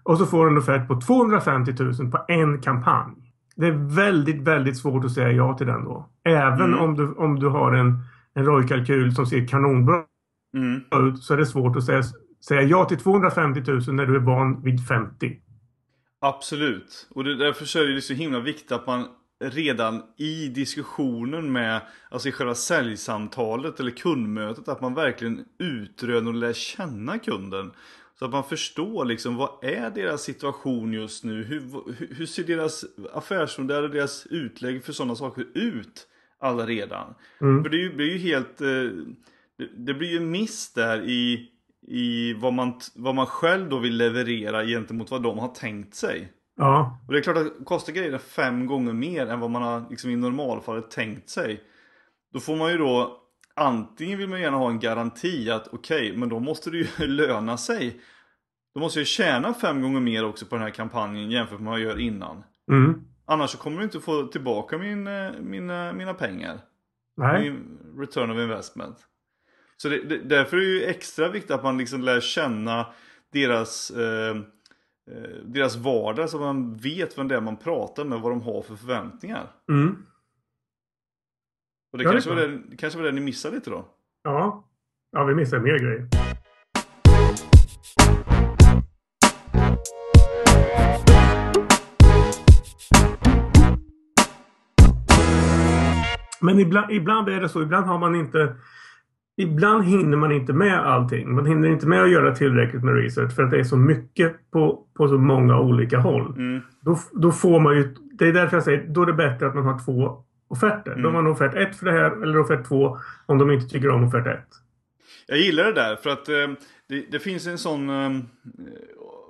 Och 0.04 0.18
så 0.18 0.26
får 0.26 0.46
du 0.46 0.52
en 0.52 0.58
offert 0.58 0.88
på 0.88 1.02
250 1.02 1.74
000 1.80 2.12
på 2.12 2.26
en 2.28 2.62
kampanj. 2.62 3.29
Det 3.60 3.68
är 3.68 3.96
väldigt, 3.96 4.42
väldigt 4.42 4.78
svårt 4.78 5.06
att 5.06 5.12
säga 5.12 5.32
ja 5.32 5.58
till 5.58 5.68
den 5.68 5.84
då. 5.86 6.10
Även 6.24 6.62
Mm. 6.62 6.80
om, 6.80 6.96
du, 6.96 7.14
om 7.14 7.40
du 7.40 7.48
har 7.48 7.74
en, 7.74 7.98
en 8.34 8.46
ROI-kalkyl 8.46 9.16
som 9.16 9.26
ser 9.26 9.48
kanonbra 9.48 10.04
Mm. 10.58 10.82
ut 11.08 11.24
så 11.24 11.34
är 11.34 11.38
det 11.38 11.46
svårt 11.46 11.76
att 11.78 11.84
säga, 11.86 12.04
säga 12.48 12.62
ja 12.62 12.86
till 12.86 12.98
250 12.98 13.62
000 13.68 13.82
när 13.96 14.06
du 14.06 14.16
är 14.16 14.20
van 14.20 14.62
vid 14.64 14.88
50. 14.88 15.40
Absolut. 16.22 17.08
Och 17.16 17.24
det, 17.24 17.36
därför 17.36 17.80
är 17.80 17.96
det 17.96 18.02
så 18.02 18.14
himla 18.14 18.40
viktigt 18.40 18.72
att 18.72 18.88
man 18.88 19.06
redan 19.44 20.02
i 20.18 20.48
diskussionen 20.48 21.52
med, 21.52 21.82
alltså 22.12 22.30
i 22.30 22.32
själva 22.32 22.56
säljsamtalet 22.56 23.80
eller 23.80 23.92
kundmötet, 23.92 24.68
att 24.68 24.82
man 24.82 24.94
verkligen 24.94 25.46
utröner 25.60 26.28
och 26.28 26.34
lär 26.34 26.54
känna 26.54 27.20
kunden. 27.20 27.72
Så 28.20 28.26
att 28.26 28.32
man 28.32 28.44
förstår 28.44 29.06
liksom 29.06 29.36
vad 29.36 29.64
är 29.64 29.90
deras 29.90 30.22
situation 30.22 30.94
just 30.94 31.24
nu? 31.24 31.44
Hur, 31.44 31.62
hur, 31.98 32.16
hur 32.16 32.26
ser 32.26 32.44
deras 32.44 32.86
affärsmodell 33.14 33.84
och 33.84 33.90
deras 33.90 34.28
utlägg 34.30 34.84
för 34.84 34.94
sådana 34.94 35.16
saker 35.16 35.46
ut 35.54 36.08
alla 36.40 36.66
redan? 36.66 37.16
Mm. 37.42 37.64
För 37.64 37.70
det 37.70 37.96
blir 37.96 38.12
ju 38.12 38.18
helt, 38.18 38.62
eh, 38.62 38.68
det, 39.78 39.94
blir 39.94 40.12
ju 40.12 40.20
miss 40.20 40.74
där 40.74 41.02
i, 41.02 41.50
i 41.88 42.34
vad, 42.34 42.54
man, 42.54 42.80
vad 42.96 43.16
man 43.16 43.26
själv 43.26 43.70
då 43.70 43.80
vill 43.80 43.98
leverera 43.98 44.66
gentemot 44.66 45.12
vad 45.12 45.24
de 45.24 45.38
har 45.38 45.48
tänkt 45.48 45.96
sig. 45.96 46.32
Ja, 46.58 47.00
Och 47.08 47.14
det 47.14 47.20
är 47.20 47.24
klart 47.24 47.38
att 47.38 47.66
kostar 47.66 47.94
grejerna 47.94 48.20
fem 48.20 48.66
gånger 48.66 48.94
mer 48.94 49.28
än 49.28 49.40
vad 49.40 49.52
man 49.52 49.62
har 49.62 49.86
liksom 49.90 50.10
i 50.10 50.16
normalfallet 50.16 50.92
tänkt 50.92 51.30
sig. 51.30 51.64
Då 52.34 52.40
får 52.40 52.56
man 52.56 52.72
ju 52.72 52.78
då 52.78 53.19
antingen 53.60 54.18
vill 54.18 54.30
man 54.30 54.42
gärna 54.42 54.58
ha 54.58 54.70
en 54.70 54.80
garanti 54.80 55.50
att 55.50 55.68
okej, 55.68 56.18
men 56.18 56.30
då 56.30 56.40
måste 56.40 56.70
det 56.70 56.78
ju 56.78 56.88
löna 57.08 57.58
sig. 57.58 58.02
Då 58.74 58.80
måste 58.80 59.00
jag 59.00 59.08
tjäna 59.08 59.54
fem 59.54 59.82
gånger 59.82 60.00
mer 60.00 60.26
också 60.26 60.46
på 60.46 60.56
den 60.56 60.64
här 60.64 60.72
kampanjen 60.72 61.32
jämfört 61.32 61.60
med 61.60 61.72
vad 61.72 61.80
jag 61.80 61.88
gör 61.88 62.00
innan. 62.00 62.44
mm. 62.72 63.02
Annars 63.26 63.50
så 63.50 63.58
kommer 63.58 63.78
du 63.78 63.84
inte 63.84 64.00
få 64.00 64.24
tillbaka 64.24 64.78
min, 64.78 65.08
eh, 65.08 65.32
mina, 65.42 65.94
mina 65.94 66.14
pengar. 66.14 66.60
nej. 67.18 67.42
Min 67.42 67.80
return 67.98 68.32
of 68.32 68.38
investment. 68.38 68.98
Så 69.78 69.90
det, 69.90 70.04
det, 70.04 70.18
därför 70.18 70.58
är 70.58 70.62
det 70.62 70.68
ju 70.68 70.84
extra 70.84 71.30
viktigt 71.30 71.52
att 71.52 71.64
man 71.64 71.78
liksom 71.78 72.02
lär 72.02 72.20
känna 72.20 72.86
deras, 73.34 73.92
eh, 73.92 74.38
eh, 75.12 75.44
deras 75.46 75.76
vardag 75.76 76.30
så 76.30 76.40
man 76.40 76.78
vet 76.78 77.18
vem 77.18 77.28
det 77.28 77.36
är 77.36 77.42
man 77.42 77.58
pratar 77.58 78.06
med, 78.06 78.20
vad 78.20 78.32
de 78.32 78.42
har 78.42 78.62
för 78.62 78.76
förväntningar. 78.76 79.52
Mm. 79.70 80.06
Och 81.92 81.98
det 81.98 82.04
Ja, 82.04 82.10
det 82.10 82.14
kanske, 82.14 82.30
var 82.30 82.38
klart. 82.38 82.50
det, 82.50 82.70
det 82.70 82.78
kanske 82.78 83.00
var 83.00 83.06
det 83.06 83.12
ni 83.12 83.22
missade 83.22 83.56
lite 83.56 83.70
då? 83.70 83.86
Ja. 84.24 84.64
Ja, 85.12 85.24
vi 85.24 85.36
missar 85.36 85.60
mer 85.60 85.80
grejer. 85.80 86.08
Men 96.42 96.60
ibland, 96.60 96.92
ibland 96.92 97.30
är 97.30 97.42
det 97.42 97.50
så. 97.50 97.62
Ibland 97.62 97.86
har 97.86 98.00
man 98.00 98.16
inte... 98.16 98.56
ibland 99.38 99.84
hinner 99.86 100.18
man 100.18 100.32
inte 100.32 100.54
med 100.54 100.80
allting. 100.80 101.36
Man 101.36 101.46
hinner 101.46 101.68
inte 101.70 101.88
med 101.88 102.02
att 102.04 102.12
göra 102.12 102.36
tillräckligt 102.36 102.84
med 102.84 102.96
research 102.96 103.36
för 103.36 103.44
att 103.44 103.52
det 103.52 103.60
är 103.60 103.64
så 103.64 103.78
mycket 103.78 104.52
på, 104.52 104.86
på 104.98 105.08
så 105.08 105.18
många 105.18 105.60
olika 105.60 106.00
håll. 106.00 106.34
Mm. 106.38 106.62
Då, 106.82 106.98
då 107.12 107.32
får 107.32 107.60
man 107.60 107.76
ju, 107.76 107.96
det 108.14 108.28
är 108.28 108.34
därför 108.34 108.58
jag 108.58 108.64
säger, 108.64 108.88
då 108.88 109.02
är 109.02 109.06
det 109.06 109.14
bättre 109.14 109.48
att 109.48 109.56
man 109.56 109.66
har 109.66 109.80
två 109.86 110.24
offerter. 110.50 110.92
Mm. 110.92 111.02
Då 111.04 111.08
har 111.10 111.14
man 111.14 111.28
offert 111.32 111.54
ett 111.56 111.76
för 111.76 111.86
det 111.86 111.92
här 111.92 112.24
eller 112.24 112.40
offert 112.40 112.68
två 112.68 112.98
om 113.26 113.38
de 113.38 113.52
inte 113.52 113.68
tycker 113.70 113.90
om 113.90 114.04
offert 114.08 114.28
ett. 114.28 114.48
Jag 115.28 115.38
gillar 115.38 115.64
det 115.64 115.74
där 115.74 115.96
för 115.96 116.10
att 116.10 116.30
eh, 116.30 116.48
det, 116.90 117.06
det 117.12 117.20
finns 117.20 117.48
en 117.48 117.58
sån... 117.58 117.90
Eh, 117.90 118.10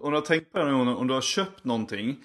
om 0.02 0.12
du 0.12 0.18
har 0.18 0.22
tänkt 0.22 0.52
på 0.52 0.60
det 0.60 0.72
någon 0.72 0.88
om 0.88 1.08
du 1.08 1.14
har 1.14 1.22
köpt 1.22 1.64
någonting. 1.64 2.18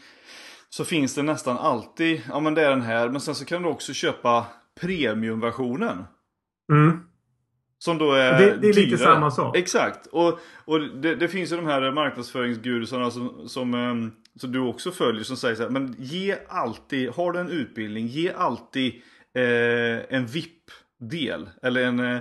Så 0.71 0.85
finns 0.85 1.15
det 1.15 1.23
nästan 1.23 1.59
alltid, 1.59 2.23
ja 2.29 2.41
men 2.41 2.55
det 2.55 2.63
är 2.63 2.71
den 2.71 2.83
här. 2.83 3.09
Men 3.09 3.21
sen 3.21 3.35
så 3.35 3.45
kan 3.45 3.63
du 3.63 3.69
också 3.69 3.93
köpa 3.93 4.47
premiumversionen. 4.81 6.05
Mm. 6.73 7.01
Som 7.79 7.99
då 7.99 8.13
är 8.13 8.33
Det- 8.33 8.39
det 8.61 8.69
är 8.69 8.73
lite 8.73 8.81
dyrare. 8.81 8.99
samma 9.15 9.31
sak. 9.31 9.57
Exakt. 9.57 10.07
Och, 10.07 10.39
och 10.65 10.81
det, 10.81 11.15
det 11.15 11.29
finns 11.29 11.53
ju 11.53 11.57
de 11.57 11.67
här 11.67 11.93
marknadsföringsgurusarna 11.93 13.11
som, 13.11 13.49
som, 13.49 13.75
ehm, 13.75 14.13
som 14.37 14.53
du 14.53 14.59
också 14.59 14.91
följer 14.91 15.25
som 15.25 15.37
säger 15.37 15.55
så 15.55 15.63
här. 15.63 15.71
Men 15.71 15.95
ge 15.99 16.37
alltid, 16.49 17.11
har 17.11 17.33
du 17.33 17.41
en 17.41 17.51
utbildning, 17.51 18.07
ge 18.07 18.33
alltid 18.33 19.03
eh, 19.35 20.17
en 20.17 20.27
VIP-del. 20.27 21.51
Eller 21.63 21.87
en 21.87 22.01
eh, 22.01 22.21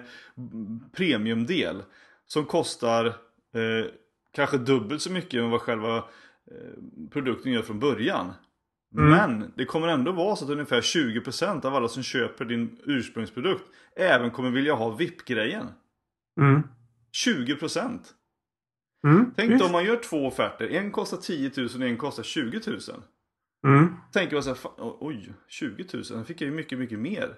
premiumdel. 0.92 1.84
Som 2.26 2.46
kostar 2.46 3.06
eh, 3.06 3.86
kanske 4.32 4.58
dubbelt 4.58 5.02
så 5.02 5.12
mycket 5.12 5.34
än 5.34 5.50
vad 5.50 5.62
själva 5.62 5.98
eh, 5.98 7.10
produkten 7.12 7.52
gör 7.52 7.62
från 7.62 7.80
början. 7.80 8.34
Mm. 8.98 9.10
Men 9.10 9.52
det 9.56 9.66
kommer 9.66 9.88
ändå 9.88 10.12
vara 10.12 10.36
så 10.36 10.46
att 10.46 10.52
ungefär 10.52 10.82
20% 10.82 11.66
av 11.66 11.76
alla 11.76 11.88
som 11.88 12.04
köper 12.04 12.46
din 12.46 12.78
ursprungsprodukt 12.86 13.64
även 13.96 14.32
kommer 14.32 14.50
vilja 14.50 14.74
ha 14.74 14.96
VIP-grejen. 14.96 15.68
Mm. 16.42 16.64
20%. 17.28 18.00
Mm. 19.08 19.32
Tänk 19.36 19.60
då 19.60 19.66
om 19.66 19.72
man 19.72 19.86
gör 19.86 19.96
två 19.98 20.28
offerter. 20.28 20.68
En 20.70 20.92
kostar 20.92 21.18
10 21.18 21.52
000 21.58 21.66
och 21.76 21.82
en 21.82 21.98
kostar 21.98 22.24
20 22.24 22.62
000. 22.68 22.80
Mm. 23.68 23.96
Tänker 24.14 24.36
man 24.36 24.44
så 24.44 24.50
här, 24.50 24.56
fan, 24.56 24.72
oj, 24.78 25.34
20 25.48 25.86
000, 25.94 26.04
då 26.10 26.24
fick 26.24 26.42
jag 26.42 26.50
ju 26.50 26.56
mycket, 26.56 26.80
mycket 26.80 27.00
mer. 27.00 27.36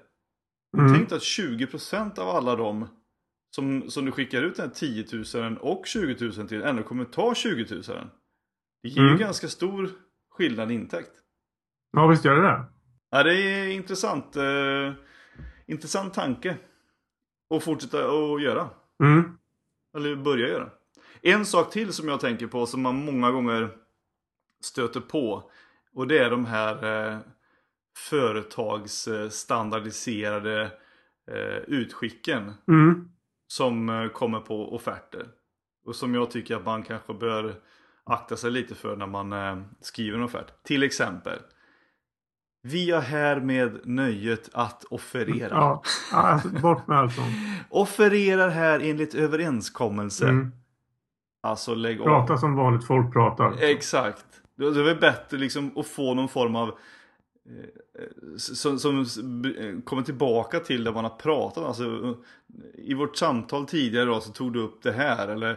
Mm. 0.78 0.93
Tänk 0.93 1.12
att 1.12 1.21
20% 1.21 2.19
av 2.19 2.30
alla 2.30 2.56
dem 2.56 2.88
som, 3.56 3.89
som 3.89 4.06
du 4.06 4.12
skickar 4.12 4.41
ut 4.41 4.56
den 4.56 4.65
här 4.67 4.75
10 4.75 5.06
000 5.41 5.58
och 5.58 5.86
20 5.86 6.25
000 6.38 6.47
till 6.47 6.62
ändå 6.62 6.84
kommer 6.84 7.06
ta 7.06 7.36
20 7.36 7.75
000. 7.75 7.84
Det 8.84 8.89
ger 8.89 9.01
ju 9.01 9.08
Mm. 9.08 9.19
ganska 9.19 9.47
stor 9.47 9.89
skillnad 10.30 10.71
i 10.71 10.75
intäkt. 10.75 11.12
Ja, 11.91 12.08
visst 12.08 12.25
gör 12.25 12.36
det 12.36 12.41
det. 12.41 12.63
Ja, 13.10 13.23
det 13.23 13.34
är 13.34 13.67
intressant. 13.67 14.36
Eh, 14.36 14.93
intressant 15.67 16.13
tanke. 16.13 16.58
Att 17.56 17.63
fortsätta 17.63 17.97
att 17.97 18.41
göra. 18.41 18.69
Mm. 19.04 19.38
Eller 19.97 20.15
börja 20.15 20.47
göra. 20.47 20.69
En 21.27 21.45
sak 21.45 21.71
till 21.71 21.93
som 21.93 22.07
jag 22.07 22.19
tänker 22.19 22.47
på 22.47 22.65
som 22.65 22.81
man 22.81 23.05
många 23.05 23.31
gånger 23.31 23.69
stöter 24.63 24.99
på. 24.99 25.51
Och 25.93 26.07
det 26.07 26.17
är 26.17 26.29
de 26.29 26.45
här 26.45 27.11
eh, 27.11 27.17
företagsstandardiserade 27.97 30.61
eh, 31.31 31.57
utskicken. 31.67 32.53
Mm. 32.67 33.09
Som 33.47 33.89
eh, 33.89 34.07
kommer 34.07 34.39
på 34.39 34.75
offerter. 34.75 35.27
Och 35.85 35.95
som 35.95 36.15
jag 36.15 36.31
tycker 36.31 36.55
att 36.55 36.65
man 36.65 36.83
kanske 36.83 37.13
bör 37.13 37.55
akta 38.03 38.38
sig 38.38 38.51
lite 38.51 38.75
för 38.75 38.95
när 38.95 39.07
man 39.07 39.33
eh, 39.33 39.61
skriver 39.81 40.17
en 40.17 40.23
offert. 40.23 40.63
Till 40.63 40.83
exempel. 40.83 41.39
Vi 42.63 42.91
har 42.91 43.01
här 43.01 43.39
med 43.39 43.79
nöjet 43.83 44.49
att 44.53 44.83
offerera. 44.83 45.49
Ja, 45.51 45.83
alltså, 46.11 46.49
bort 46.49 46.88
med 46.88 46.97
allt 46.97 47.15
sånt. 47.15 47.27
Offererar 47.69 48.49
här 48.49 48.79
enligt 48.79 49.15
överenskommelse. 49.15 50.27
Mm. 50.27 50.51
Alltså 51.45 51.75
lägg 51.75 52.01
av. 52.01 52.05
Prata 52.05 52.38
som 52.38 52.55
vanligt 52.55 52.86
folk 52.88 53.13
pratar. 53.13 53.55
Exakt. 53.62 54.25
Det 54.55 54.65
är 54.65 54.84
väl 54.84 54.99
bättre 54.99 55.38
liksom 55.38 55.71
att 55.75 55.88
få 55.88 56.13
någon 56.13 56.29
form 56.29 56.55
av 56.55 56.69
eh, 56.69 58.36
som, 58.38 58.79
som 58.79 59.05
kommer 59.86 60.01
tillbaka 60.01 60.60
till 60.60 60.84
det 60.84 60.91
man 60.91 61.03
har 61.03 61.12
pratat 61.12 61.58
om. 61.58 61.65
Alltså, 61.65 62.17
I 62.73 62.93
vårt 62.93 63.17
samtal 63.17 63.65
tidigare 63.65 64.05
då 64.05 64.19
så 64.21 64.31
tog 64.31 64.53
du 64.53 64.60
upp 64.60 64.84
det 64.84 64.91
här. 64.91 65.27
Eller, 65.27 65.49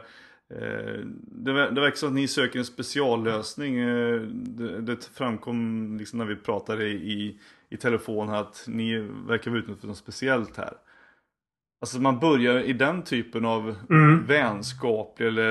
eh, 0.51 1.01
det, 1.23 1.53
ver- 1.53 1.71
det 1.71 1.81
verkar 1.81 1.97
som 1.97 2.09
att 2.09 2.15
ni 2.15 2.29
söker 2.29 2.59
en 2.59 2.65
speciallösning. 2.65 3.79
Eh, 3.79 4.21
det, 4.21 4.81
det 4.81 5.11
framkom 5.15 5.97
liksom 5.99 6.19
när 6.19 6.27
vi 6.27 6.37
pratade 6.37 6.85
i, 6.89 7.39
i 7.71 7.77
telefon 7.77 8.29
här 8.29 8.41
att 8.41 8.65
ni 8.67 8.99
verkar 9.29 9.51
vara 9.51 9.61
ute 9.61 9.87
något 9.87 9.97
speciellt 9.97 10.57
här. 10.57 10.73
Alltså 11.81 12.01
man 12.01 12.19
börjar 12.19 12.61
i 12.61 12.73
den 12.73 13.03
typen 13.03 13.45
av 13.45 13.77
Mm. 13.91 14.27
vänskaplig 14.27 15.27
eller 15.27 15.51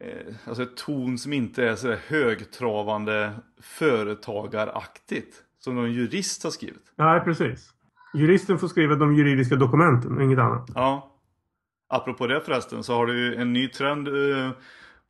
eh, 0.00 0.34
alltså 0.46 0.62
ett 0.62 0.76
ton 0.76 1.18
som 1.18 1.32
inte 1.32 1.68
är 1.68 1.74
så 1.76 1.86
där 1.86 1.98
högtravande 2.08 3.32
företagaraktigt. 3.60 5.36
Som 5.58 5.74
någon 5.74 5.92
jurist 5.92 6.44
har 6.44 6.50
skrivit. 6.50 6.92
Nej, 6.96 7.20
precis. 7.20 7.70
Juristen 8.14 8.58
får 8.58 8.68
skriva 8.68 8.94
de 8.94 9.14
juridiska 9.16 9.56
dokumenten, 9.56 10.20
inget 10.20 10.38
annat. 10.38 10.70
Ja. 10.74 11.10
Apropå 11.88 12.26
det 12.26 12.40
förresten 12.40 12.82
så 12.82 12.94
har 12.94 13.06
du 13.06 13.34
en 13.34 13.52
ny 13.52 13.68
trend 13.68 14.08
eh, 14.08 14.50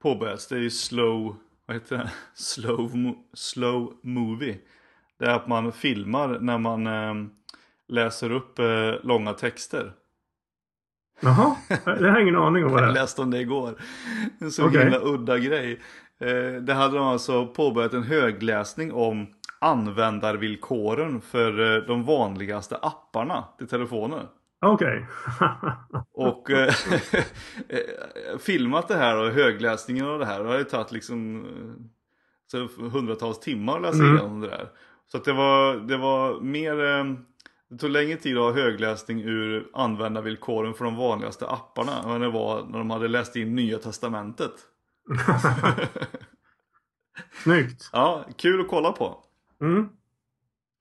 påbörjats. 0.03 0.49
Det 0.49 0.55
är 0.57 0.61
ju 0.61 0.71
slow, 0.71 1.37
vad 1.67 1.77
heter 1.77 1.97
det? 1.99 2.11
Slow, 2.35 2.91
mo- 2.95 3.23
slow 3.35 3.95
movie. 4.03 4.59
Det 5.19 5.25
är 5.25 5.31
att 5.35 5.49
man 5.49 5.73
filmar 5.73 6.39
när 6.41 6.59
man 6.59 6.87
eh, 6.87 7.15
läser 7.89 8.33
upp 8.33 8.59
eh, 8.59 8.93
långa 9.03 9.33
texter. 9.33 9.93
Jaha, 11.21 11.57
det 11.85 11.91
har 11.91 12.07
jag 12.07 12.23
ingen 12.23 12.37
aning 12.37 12.65
om 12.65 12.73
vad 12.73 12.83
det 12.83 12.87
Jag 12.87 12.97
är. 12.97 13.01
läste 13.01 13.23
om 13.23 13.31
det 13.31 13.41
igår. 13.41 13.75
En 14.39 14.51
så 14.51 14.67
Okej. 14.67 14.83
himla 14.83 14.99
udda 14.99 15.39
grej. 15.39 15.81
Eh, 16.21 16.63
Det 16.63 16.75
hade 16.75 16.97
de 16.99 17.07
alltså 17.07 17.47
påbörjat 17.47 17.93
en 17.93 18.03
högläsning 18.03 18.93
om 18.93 19.27
användarvillkoren 19.61 21.21
för 21.21 21.77
eh, 21.77 21.83
de 21.87 22.05
vanligaste 22.05 22.77
apparna 22.83 23.45
till 23.59 23.69
telefonen. 23.69 24.27
Okej. 24.67 25.07
Och 26.15 26.51
eh, 26.51 26.73
filmat 28.41 28.89
det 28.89 28.97
här 28.97 29.17
och 29.19 29.31
högläsningen 29.33 30.07
av 30.07 30.19
det 30.19 30.27
här. 30.27 30.43
Det 30.43 30.49
har 30.49 30.59
ju 30.59 30.65
tagit 30.65 30.93
liksom 30.93 31.47
så 32.51 32.69
hundratals 32.91 33.41
timmar 33.41 33.77
att 33.77 33.83
läsa 33.83 33.99
Mm. 34.03 34.17
igenom 34.17 34.41
det 34.41 34.49
där. 34.49 34.69
Så 35.07 35.17
att 35.17 35.25
det 35.25 35.33
var, 35.33 35.77
det 35.77 35.97
var 35.97 36.41
mer... 36.41 36.75
Det 37.75 37.79
tog 37.79 37.91
längre 37.91 38.17
tid 38.17 38.39
att 38.39 38.43
ha 38.43 38.53
högläsning 38.53 39.21
ur 39.21 39.67
användarvillkoren 39.73 40.75
för 40.75 40.85
de 40.85 40.97
vanligaste 40.97 41.47
apparna 41.49 42.15
än 42.15 42.21
det 42.21 42.31
var 42.31 42.65
när 42.65 42.79
de 42.79 42.91
hade 42.91 43.09
läst 43.09 43.37
in 43.37 43.55
Nya 43.55 43.79
Testamentet. 43.79 44.53
Snyggt. 47.43 47.91
Ja, 47.93 48.25
kul 48.37 48.61
att 48.61 48.69
kolla 48.69 48.93
på. 48.93 49.17
Mm. 49.61 49.89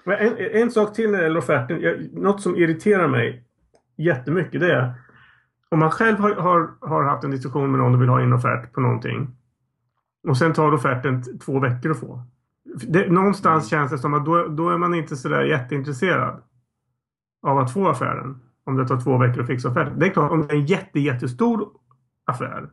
En, 0.06 0.38
en 0.38 0.72
sak 0.72 0.94
till 0.96 1.12
när 1.12 1.18
det 1.18 1.24
gäller 1.24 1.38
offerten. 1.38 1.82
Jag, 1.82 2.14
något 2.14 2.42
som 2.42 2.56
irriterar 2.56 3.08
mig 3.08 3.44
jättemycket 3.98 4.62
det 4.62 4.74
är 4.74 4.94
om 5.70 5.80
man 5.80 5.92
själv 5.92 6.18
har, 6.20 6.36
har, 6.36 6.70
har 6.82 7.04
haft 7.04 7.24
en 7.24 7.32
diskussion 7.32 7.72
med 7.72 7.80
någon 7.80 7.96
och 7.96 8.02
vill 8.02 8.10
ha 8.10 8.22
en 8.22 8.34
offert 8.34 8.74
på 8.74 8.82
någonting. 8.82 9.36
Och 10.28 10.38
sen 10.38 10.54
tar 10.54 10.74
offerten 10.74 11.40
två 11.40 11.60
veckor 11.60 11.92
att 11.92 12.00
få. 12.00 12.24
Det, 12.88 13.12
någonstans 13.12 13.70
känns 13.70 13.92
det 13.92 13.98
som 13.98 14.14
att 14.14 14.26
då, 14.26 14.48
då 14.48 14.70
är 14.70 14.78
man 14.78 14.94
inte 14.94 15.16
sådär 15.16 15.44
jätteintresserad 15.44 16.44
av 17.44 17.58
att 17.58 17.74
få 17.74 17.88
affären. 17.90 18.40
Om 18.66 18.78
det 18.78 18.88
tar 18.88 19.00
två 19.02 19.18
veckor 19.18 19.42
att 19.42 19.48
fixa 19.48 19.70
offerten. 19.70 20.00
Det 20.00 20.06
är 20.06 20.10
klart, 20.10 20.32
om 20.32 20.42
det 20.48 20.54
är 20.54 20.58
en 20.58 20.66
jätte, 20.66 21.00
jättestor 21.00 21.68
affär 22.26 22.70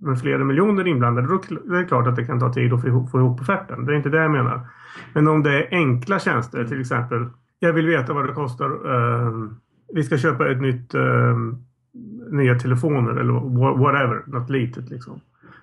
med 0.00 0.20
flera 0.20 0.44
miljoner 0.44 0.86
inblandade, 0.86 1.28
då 1.28 1.34
kl- 1.34 1.70
det 1.70 1.78
är 1.78 1.84
klart 1.84 2.06
att 2.06 2.16
det 2.16 2.24
kan 2.24 2.40
ta 2.40 2.52
tid 2.52 2.72
att 2.72 2.80
få 2.82 2.88
ihop, 2.88 3.10
få 3.10 3.18
ihop 3.18 3.40
offerten. 3.40 3.84
Det 3.86 3.92
är 3.92 3.96
inte 3.96 4.08
det 4.08 4.22
jag 4.22 4.30
menar. 4.30 4.60
Men 5.14 5.28
om 5.28 5.42
det 5.42 5.50
är 5.64 5.68
enkla 5.76 6.18
tjänster, 6.18 6.64
till 6.64 6.80
exempel. 6.80 7.26
Jag 7.58 7.72
vill 7.72 7.86
veta 7.86 8.12
vad 8.12 8.26
det 8.26 8.32
kostar. 8.32 8.66
eh, 8.66 9.32
vi 9.94 10.02
ska 10.02 10.18
köpa 10.18 10.50
ett 10.50 10.60
nytt 10.60 10.94
eh, 10.94 11.36
nya 12.30 12.58
telefoner 12.58 13.10
eller 13.12 13.32
wha- 13.32 13.78
whatever. 13.78 14.22
Något 14.26 14.50
litet 14.50 14.90
liksom. 14.90 15.20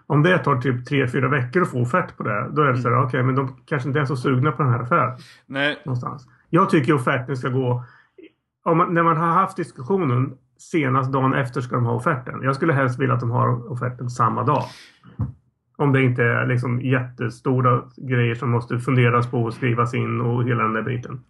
Om 0.07 0.23
det 0.23 0.37
tar 0.37 0.55
typ 0.61 0.89
3-4 0.89 1.29
veckor 1.29 1.61
att 1.61 1.71
få 1.71 1.81
offert 1.81 2.17
på 2.17 2.23
det. 2.23 2.47
Då 2.51 2.61
är 2.61 2.71
det 2.71 2.77
så 2.77 2.89
här, 2.89 3.03
okej, 3.03 3.23
men 3.23 3.35
de 3.35 3.47
kanske 3.65 3.89
inte 3.89 3.99
är 3.99 4.05
så 4.05 4.15
sugna 4.15 4.51
på 4.51 4.63
den 4.63 4.71
här 4.71 4.79
affären. 4.79 5.17
Nej, 5.45 5.81
Någonstans. 5.85 6.27
Jag 6.49 6.69
tycker 6.69 6.93
offerten 6.93 7.37
ska 7.37 7.49
gå... 7.49 7.83
Man, 8.65 8.93
när 8.93 9.03
man 9.03 9.17
har 9.17 9.27
haft 9.27 9.57
diskussionen 9.57 10.37
senast 10.57 11.11
dagen 11.11 11.33
efter 11.33 11.61
ska 11.61 11.75
de 11.75 11.85
ha 11.85 11.93
offerten. 11.93 12.39
Jag 12.43 12.55
skulle 12.55 12.73
helst 12.73 12.99
vilja 12.99 13.13
att 13.13 13.19
de 13.19 13.31
har 13.31 13.71
offerten 13.71 14.09
samma 14.09 14.43
dag. 14.43 14.63
Om 15.77 15.91
det 15.93 16.03
inte 16.03 16.23
är 16.23 16.47
liksom 16.47 16.81
jättestora 16.81 17.83
grejer 17.97 18.35
som 18.35 18.49
måste 18.51 18.79
funderas 18.79 19.31
på 19.31 19.37
och 19.43 19.53
skrivas 19.53 19.93
in 19.93 20.21
och 20.21 20.43
hela 20.43 20.63
den 20.63 20.73
där 20.73 20.81
biten. 20.81 21.23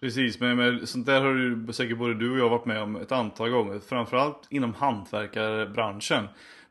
Precis, 0.00 0.40
men, 0.40 0.56
men 0.56 0.86
sånt 0.86 1.06
där 1.06 1.20
har 1.20 1.30
ju 1.30 1.72
säkert 1.72 1.98
både 1.98 2.14
du 2.14 2.32
och 2.32 2.38
jag 2.38 2.48
varit 2.48 2.64
med 2.66 2.82
om 2.82 2.96
ett 2.96 3.12
antal 3.12 3.50
gånger. 3.50 3.78
Framförallt 3.88 4.46
inom 4.50 4.74
hantverkarbranschen. 4.74 6.24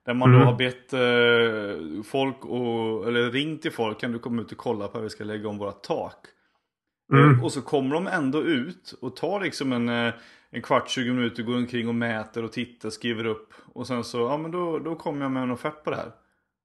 Där 0.05 0.13
man 0.13 0.29
Mm. 0.29 0.39
då 0.39 0.45
har 0.45 0.57
bett 0.57 0.93
eh, 0.93 2.03
folk 2.03 2.45
och, 2.45 3.07
eller 3.07 3.31
ringt 3.31 3.61
till 3.61 3.71
folk. 3.71 3.99
Kan 3.99 4.11
du 4.11 4.19
komma 4.19 4.41
ut 4.41 4.51
och 4.51 4.57
kolla 4.57 4.87
på 4.87 4.97
hur 4.97 5.03
vi 5.03 5.09
ska 5.09 5.23
lägga 5.23 5.49
om 5.49 5.57
våra 5.57 5.71
tak? 5.71 6.15
Mm. 7.13 7.43
Och 7.43 7.51
så 7.51 7.61
kommer 7.61 7.95
de 7.95 8.07
ändå 8.07 8.41
ut 8.43 8.93
och 9.01 9.15
tar 9.15 9.39
liksom 9.41 9.73
en, 9.73 9.89
eh, 9.89 10.13
en 10.49 10.61
kvart, 10.61 10.89
20 10.89 11.13
minuter, 11.13 11.43
går 11.43 11.55
omkring 11.55 11.87
och 11.87 11.95
mäter 11.95 12.43
och 12.43 12.51
tittar, 12.51 12.89
skriver 12.89 13.25
upp. 13.25 13.53
Och 13.73 13.87
sen 13.87 14.03
så, 14.03 14.19
ja 14.19 14.37
men 14.37 14.51
då, 14.51 14.79
då 14.79 14.95
kommer 14.95 15.21
jag 15.21 15.31
med 15.31 15.43
en 15.43 15.51
offert 15.51 15.83
på 15.83 15.89
det 15.89 15.95
här. 15.95 16.11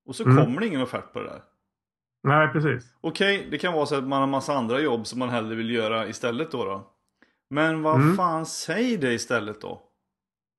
Och 0.07 0.17
så 0.17 0.25
Mm. 0.25 0.45
kommer 0.45 0.61
det 0.61 0.67
ingen 0.67 0.83
offert 0.83 1.13
på 1.13 1.21
det 1.21 1.27
där. 1.29 1.43
Nej, 2.23 2.49
precis. 2.49 2.95
Okej, 3.01 3.49
det 3.51 3.59
kan 3.59 3.73
vara 3.73 3.87
så 3.87 3.95
att 3.97 4.05
man 4.09 4.21
har 4.21 4.27
massa 4.27 4.55
andra 4.55 4.81
jobb 4.81 5.07
som 5.07 5.19
man 5.19 5.29
hellre 5.29 5.55
vill 5.55 5.71
göra 5.71 6.07
istället 6.09 6.51
då. 6.51 6.65
då. 6.65 6.91
Men 7.51 7.83
vad 7.83 8.01
Mm. 8.01 8.17
fan, 8.17 8.47
säg 8.47 8.97
det 8.97 9.13
istället 9.13 9.61
då. 9.61 9.83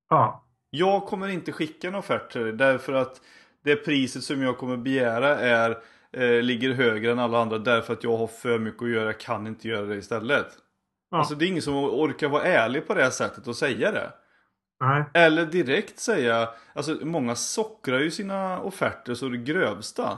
Ja. 0.10 0.46
Jag 0.70 1.06
kommer 1.06 1.28
inte 1.28 1.52
skicka 1.52 1.88
en 1.88 1.96
offert 1.96 2.32
till 2.32 2.42
dig 2.42 2.54
därför 2.54 2.94
att 2.94 3.22
det 3.64 3.76
priset 3.76 4.24
som 4.24 4.42
jag 4.42 4.58
kommer 4.58 4.78
begära 4.78 5.40
är, 5.40 5.78
eh, 6.16 6.42
ligger 6.44 6.74
högre 6.74 7.12
än 7.12 7.20
alla 7.20 7.40
andra 7.42 7.58
därför 7.58 7.94
att 7.94 8.04
jag 8.04 8.18
har 8.18 8.28
för 8.28 8.60
mycket 8.60 8.82
att 8.84 8.90
göra, 8.90 9.06
jag 9.06 9.20
kan 9.20 9.48
inte 9.48 9.68
göra 9.68 9.86
det 9.86 9.96
istället. 9.96 10.48
ja. 11.12 11.18
Alltså 11.18 11.36
det 11.36 11.46
är 11.46 11.48
ingen 11.48 11.62
som 11.62 11.76
orkar 11.76 12.28
vara 12.28 12.44
ärlig 12.44 12.88
på 12.88 12.94
det 12.94 13.12
sättet 13.12 13.48
och 13.48 13.56
säga 13.56 13.92
det. 13.92 14.12
Nej. 14.80 15.04
Eller 15.14 15.46
direkt 15.46 16.00
säga, 16.00 16.50
alltså 16.74 16.98
många 17.02 17.36
sockrar 17.36 18.00
ju 18.00 18.12
sina 18.12 18.60
offerter 18.62 19.14
så 19.14 19.30
det 19.30 19.38
grövsta. 19.38 20.18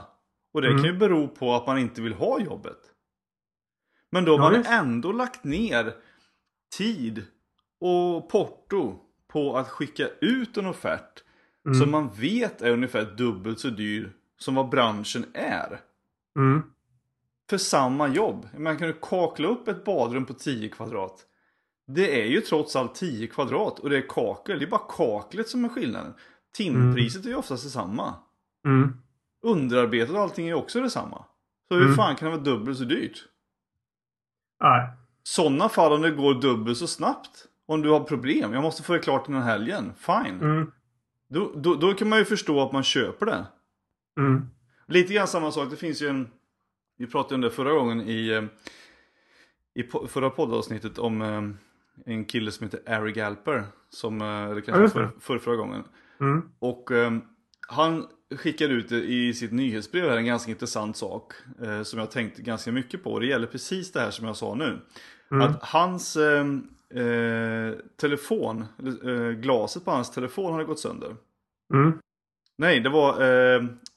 Och 0.54 0.62
det 0.62 0.68
Mm. 0.68 0.82
kan 0.82 0.92
ju 0.92 0.98
bero 0.98 1.28
på 1.28 1.54
att 1.54 1.66
man 1.66 1.78
inte 1.78 2.00
vill 2.02 2.12
ha 2.14 2.40
jobbet. 2.40 2.78
Men 4.12 4.24
då 4.24 4.32
har 4.32 4.38
Ja, 4.38 4.50
man 4.50 4.58
visst. 4.58 4.70
ändå 4.70 5.12
lagt 5.12 5.44
ner 5.44 5.94
tid 6.76 7.24
och 7.80 8.28
porto 8.30 8.96
på 9.32 9.56
att 9.56 9.68
skicka 9.68 10.08
ut 10.20 10.56
en 10.56 10.66
offert 10.66 11.22
Mm. 11.66 11.80
som 11.80 11.90
man 11.90 12.08
vet 12.14 12.62
är 12.62 12.70
ungefär 12.70 13.04
dubbelt 13.04 13.60
så 13.60 13.68
dyr 13.68 14.12
som 14.38 14.54
vad 14.54 14.68
branschen 14.68 15.24
är. 15.34 15.80
Mm. 16.36 16.62
För 17.50 17.58
samma 17.58 18.08
jobb. 18.08 18.48
Man 18.58 18.78
kan 18.78 18.86
ju 18.86 18.94
kakla 19.02 19.48
upp 19.48 19.68
ett 19.68 19.84
badrum 19.84 20.26
på 20.26 20.34
10 20.34 20.68
kvadrat. 20.68 21.24
Det 21.86 22.22
är 22.22 22.26
ju 22.26 22.40
trots 22.40 22.76
allt 22.76 22.94
10 22.94 23.26
kvadrat 23.26 23.78
och 23.78 23.90
det 23.90 23.96
är 23.96 24.08
kakel. 24.08 24.58
Det 24.58 24.64
är 24.64 24.70
bara 24.70 24.80
kaklet 24.96 25.48
som 25.48 25.64
är 25.64 25.68
skillnaden. 25.68 26.14
Timpriset 26.56 27.24
är 27.24 27.28
ju 27.28 27.36
oftast 27.36 27.64
detsamma. 27.64 28.14
Mm. 28.66 28.92
Underarbetet 29.42 30.14
och 30.14 30.20
allting 30.20 30.48
är 30.48 30.54
också 30.54 30.80
detsamma. 30.80 31.24
Så 31.68 31.74
hur 31.74 31.82
Mm. 31.84 31.96
fan 31.96 32.16
kan 32.16 32.30
det 32.30 32.36
vara 32.36 32.44
dubbelt 32.44 32.78
så 32.78 32.84
dyrt? 32.84 33.24
Nej. 34.62 34.88
Sådana 35.22 35.68
fall 35.68 35.92
om 35.92 36.02
det 36.02 36.10
går 36.10 36.34
dubbelt 36.34 36.78
så 36.78 36.86
snabbt. 36.86 37.46
Om 37.66 37.82
du 37.82 37.90
har 37.90 38.00
problem, 38.00 38.52
jag 38.52 38.62
måste 38.62 38.82
få 38.82 38.92
det 38.92 38.98
klart 38.98 39.28
innan 39.28 39.42
helgen. 39.42 39.92
Fine. 39.98 40.40
Mm. 40.40 40.72
Då, 41.28 41.52
då, 41.56 41.74
då 41.74 41.94
kan 41.94 42.08
man 42.08 42.18
ju 42.18 42.24
förstå 42.24 42.62
att 42.62 42.72
man 42.72 42.82
köper 42.82 43.26
det. 43.26 43.46
Mm. 44.20 44.50
Lite 44.88 45.14
grann 45.14 45.28
samma 45.28 45.52
sak, 45.52 45.70
det 45.70 45.76
finns 45.76 46.02
ju 46.02 46.08
en... 46.08 46.28
Vi 46.98 47.06
pratade 47.06 47.34
om 47.34 47.40
det 47.40 47.50
förra 47.50 47.72
gången 47.72 48.00
i, 48.00 48.28
eh, 48.28 48.44
i 49.74 49.82
förra 50.08 50.30
poddavsnittet 50.30 50.98
om 50.98 51.22
eh, 51.22 51.42
en 52.06 52.24
kille 52.24 52.50
som 52.50 52.64
heter 52.64 52.80
Ari 52.86 53.12
Galper. 53.12 53.64
Som, 53.90 54.20
eh, 54.20 54.26
eller 54.26 54.56
Ja, 54.56 54.60
kanske 54.60 54.82
just 54.82 54.94
för, 54.94 55.10
för, 55.20 55.38
förra 55.38 55.56
gången. 55.56 55.84
Mm. 56.20 56.42
Och 56.58 56.92
eh, 56.92 57.12
han 57.68 58.06
skickade 58.36 58.74
ut 58.74 58.92
i 58.92 59.34
sitt 59.34 59.52
nyhetsbrev 59.52 60.10
här 60.10 60.16
en 60.16 60.26
ganska 60.26 60.50
intressant 60.50 60.96
sak. 60.96 61.32
Eh, 61.62 61.82
som 61.82 61.98
jag 61.98 62.10
tänkte 62.10 62.42
ganska 62.42 62.72
mycket 62.72 63.04
på. 63.04 63.18
Det 63.18 63.26
gäller 63.26 63.46
precis 63.46 63.92
det 63.92 64.00
här 64.00 64.10
som 64.10 64.26
jag 64.26 64.36
sa 64.36 64.54
nu. 64.54 64.80
Mm. 65.30 65.42
Att 65.42 65.62
hans 65.62 66.16
eh, 66.16 66.46
eh, 67.02 67.74
telefon, 67.96 68.64
eh, 69.04 69.30
glaset 69.30 69.84
på 69.84 69.90
hans 69.90 70.10
telefon 70.10 70.52
hade 70.52 70.64
gått 70.64 70.80
sönder. 70.80 71.16
Mm. 71.74 71.98
Nej, 72.58 72.80
det 72.80 72.88
var, 72.88 73.22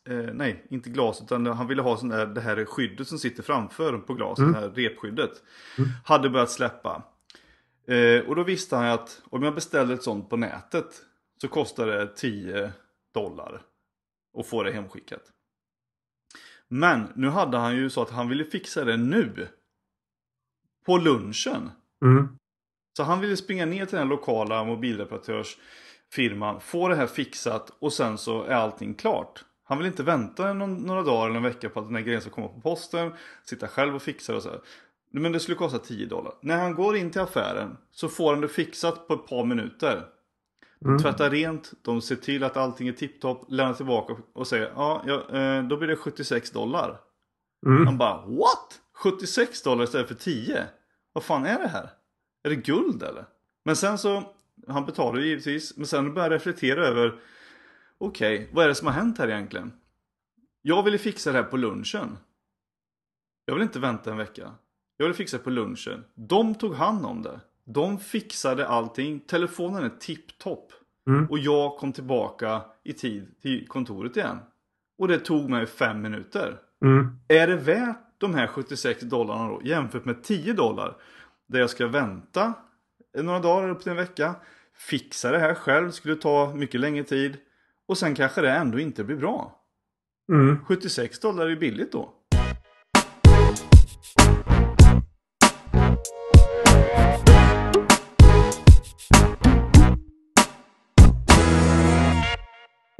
eh, 0.09 0.33
nej, 0.33 0.65
inte 0.69 0.89
glas 0.89 1.21
utan 1.21 1.45
han 1.45 1.67
ville 1.67 1.81
ha 1.81 1.97
sån 1.97 2.09
där, 2.09 2.25
det 2.25 2.41
här 2.41 2.65
skyddet 2.65 3.07
som 3.07 3.19
sitter 3.19 3.43
framför 3.43 3.97
på 3.97 4.13
glaset, 4.13 4.43
Mm. 4.43 4.53
det 4.53 4.59
här 4.59 4.69
repskyddet. 4.69 5.31
Mm. 5.77 5.89
Hade 6.05 6.29
börjat 6.29 6.51
släppa. 6.51 7.03
Eh, 7.87 8.19
och 8.27 8.35
då 8.35 8.43
visste 8.43 8.75
han 8.75 8.85
att 8.85 9.21
om 9.29 9.43
jag 9.43 9.55
beställer 9.55 9.93
ett 9.93 10.03
sånt 10.03 10.29
på 10.29 10.37
nätet 10.37 11.01
så 11.41 11.47
kostar 11.47 11.87
det 11.87 12.07
10 12.15 12.71
dollar 13.13 13.61
att 14.37 14.47
få 14.47 14.63
det 14.63 14.71
hemskickat. 14.71 15.21
Men 16.67 17.11
nu 17.15 17.27
hade 17.29 17.57
han 17.57 17.75
ju 17.75 17.89
så 17.89 18.01
att 18.01 18.09
han 18.09 18.29
ville 18.29 18.45
fixa 18.45 18.85
det 18.85 18.97
nu. 18.97 19.47
På 20.85 20.97
lunchen. 20.97 21.71
Mm. 22.05 22.37
Så 22.97 23.03
han 23.03 23.19
ville 23.19 23.37
springa 23.37 23.65
ner 23.65 23.85
till 23.85 23.97
den 23.97 24.07
lokala 24.07 24.63
mobilreparatörsfirman, 24.63 26.61
få 26.61 26.87
det 26.87 26.95
här 26.95 27.07
fixat 27.07 27.69
och 27.79 27.93
sen 27.93 28.17
så 28.17 28.43
är 28.43 28.55
allting 28.55 28.93
klart. 28.93 29.45
Han 29.71 29.77
vill 29.77 29.87
inte 29.87 30.03
vänta 30.03 30.53
någon, 30.53 30.73
några 30.73 31.01
dagar 31.03 31.25
eller 31.27 31.37
en 31.37 31.43
vecka 31.43 31.69
på 31.69 31.79
att 31.79 31.85
den 31.85 31.95
här 31.95 32.01
grejen 32.03 32.21
ska 32.21 32.29
komma 32.29 32.47
på 32.47 32.61
posten, 32.61 33.11
sitta 33.43 33.67
själv 33.67 33.95
och 33.95 34.01
fixa 34.01 34.31
det 34.31 34.37
och 34.37 34.43
så 34.43 34.49
här. 34.49 34.59
Men 35.11 35.31
det 35.31 35.39
skulle 35.39 35.57
kosta 35.57 35.79
10 35.79 36.05
dollar. 36.05 36.33
När 36.41 36.57
han 36.57 36.75
går 36.75 36.95
in 36.97 37.11
till 37.11 37.21
affären 37.21 37.77
så 37.91 38.09
får 38.09 38.31
han 38.33 38.41
det 38.41 38.47
fixat 38.47 39.07
på 39.07 39.13
ett 39.13 39.27
par 39.27 39.45
minuter. 39.45 40.05
De 40.79 40.87
Mm. 40.89 41.01
tvättar 41.01 41.29
rent, 41.29 41.71
de 41.81 42.01
ser 42.01 42.15
till 42.15 42.43
att 42.43 42.57
allting 42.57 42.87
är 42.87 42.93
tipptopp, 42.93 43.45
lämnar 43.49 43.73
tillbaka 43.73 44.15
och 44.33 44.47
säger 44.47 44.71
ja, 44.75 45.03
ja 45.07 45.37
eh, 45.39 45.63
då 45.63 45.77
blir 45.77 45.87
det 45.87 45.95
76 45.95 46.51
dollar. 46.51 46.99
Mm. 47.65 47.85
Han 47.85 47.97
bara 47.97 48.25
what? 48.25 48.79
76 48.93 49.61
dollar 49.63 49.83
istället 49.83 50.07
för 50.07 50.15
10? 50.15 50.65
Vad 51.13 51.23
fan 51.23 51.45
är 51.45 51.59
det 51.59 51.67
här? 51.67 51.89
Är 52.43 52.49
det 52.49 52.55
guld 52.55 53.03
eller? 53.03 53.25
Men 53.65 53.75
sen 53.75 53.97
så, 53.97 54.23
han 54.67 54.85
betalar 54.85 55.19
ju 55.19 55.27
givetvis, 55.27 55.77
men 55.77 55.85
sen 55.87 56.13
börjar 56.13 56.29
jag 56.29 56.35
reflektera 56.35 56.85
över 56.87 57.19
Okej, 58.03 58.49
vad 58.51 58.63
är 58.63 58.67
det 58.67 58.75
som 58.75 58.87
har 58.87 58.93
hänt 58.93 59.17
här 59.17 59.27
egentligen? 59.27 59.73
Jag 60.61 60.83
ville 60.83 60.97
fixa 60.97 61.31
det 61.31 61.37
här 61.37 61.43
på 61.43 61.57
lunchen. 61.57 62.17
Jag 63.45 63.53
vill 63.53 63.63
inte 63.63 63.79
vänta 63.79 64.11
en 64.11 64.17
vecka. 64.17 64.51
Jag 64.97 65.05
ville 65.05 65.13
fixa 65.13 65.37
det 65.37 65.43
på 65.43 65.49
lunchen. 65.49 66.03
De 66.15 66.55
tog 66.55 66.75
hand 66.75 67.05
om 67.05 67.21
det. 67.21 67.39
De 67.65 67.99
fixade 67.99 68.67
allting. 68.67 69.19
Telefonen 69.19 69.83
är 69.83 69.89
tipptopp. 69.89 70.73
Mm. 71.07 71.25
Och 71.25 71.39
jag 71.39 71.77
kom 71.77 71.93
tillbaka 71.93 72.61
i 72.83 72.93
tid 72.93 73.41
till 73.41 73.67
kontoret 73.67 74.17
igen. 74.17 74.39
Och 74.97 75.07
det 75.07 75.19
tog 75.19 75.49
mig 75.49 75.65
fem 75.65 76.01
minuter. 76.01 76.59
Mm. 76.85 77.19
Är 77.27 77.47
det 77.47 77.55
värt 77.55 77.97
de 78.17 78.33
här 78.33 78.47
76 78.47 79.01
dollarna 79.01 79.47
då 79.47 79.61
jämfört 79.63 80.05
med 80.05 80.23
10 80.23 80.53
dollar? 80.53 80.97
Där 81.47 81.59
jag 81.59 81.69
ska 81.69 81.87
vänta 81.87 82.53
några 83.17 83.39
dagar 83.39 83.69
upp 83.69 83.81
till 83.81 83.91
en 83.91 83.97
vecka. 83.97 84.35
Fixa 84.73 85.31
det 85.31 85.39
här 85.39 85.55
själv 85.55 85.91
skulle 85.91 86.15
ta 86.15 86.53
mycket 86.55 86.79
längre 86.79 87.03
tid. 87.03 87.37
Och 87.91 87.97
sen 87.97 88.15
kanske 88.15 88.41
det 88.41 88.51
ändå 88.51 88.79
inte 88.79 89.03
blir 89.03 89.15
bra. 89.15 89.55
Mm. 90.31 90.57
76 90.65 91.19
dollar 91.19 91.49
är 91.49 91.55
billigt 91.55 91.91
då. 91.91 92.13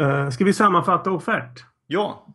Eh, 0.02 0.30
ska 0.30 0.46
vi 0.46 0.54
sammanfatta 0.54 1.12
offert? 1.12 1.66
Ja. 1.88 2.28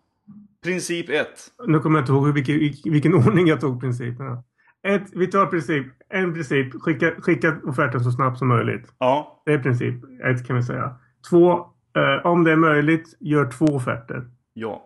Princip 0.64 1.08
1. 1.08 1.26
Nu 1.66 1.78
kommer 1.78 1.98
jag 1.98 2.02
inte 2.02 2.12
ihåg 2.12 2.28
vilken, 2.28 2.92
vilken 2.92 3.14
ordning 3.14 3.46
jag 3.46 3.60
tog 3.60 3.80
principerna. 3.80 4.44
Ett, 4.86 5.06
vi 5.12 5.26
tar 5.26 5.46
princip, 5.46 5.86
en 6.08 6.34
princip. 6.34 6.82
Skicka, 6.82 7.14
skicka 7.18 7.56
offerten 7.64 8.04
så 8.04 8.10
snabbt 8.10 8.38
som 8.38 8.48
möjligt. 8.48 8.94
Ja. 8.98 9.42
Det 9.46 9.52
är 9.52 9.58
princip 9.58 9.94
ett 10.24 10.46
kan 10.46 10.56
vi 10.56 10.62
säga. 10.62 10.94
Två, 11.30 11.75
eh, 11.96 12.26
om 12.26 12.44
det 12.44 12.52
är 12.52 12.56
möjligt, 12.56 13.16
gör 13.20 13.50
två 13.50 13.64
offerter. 13.64 14.24
Ja. 14.54 14.82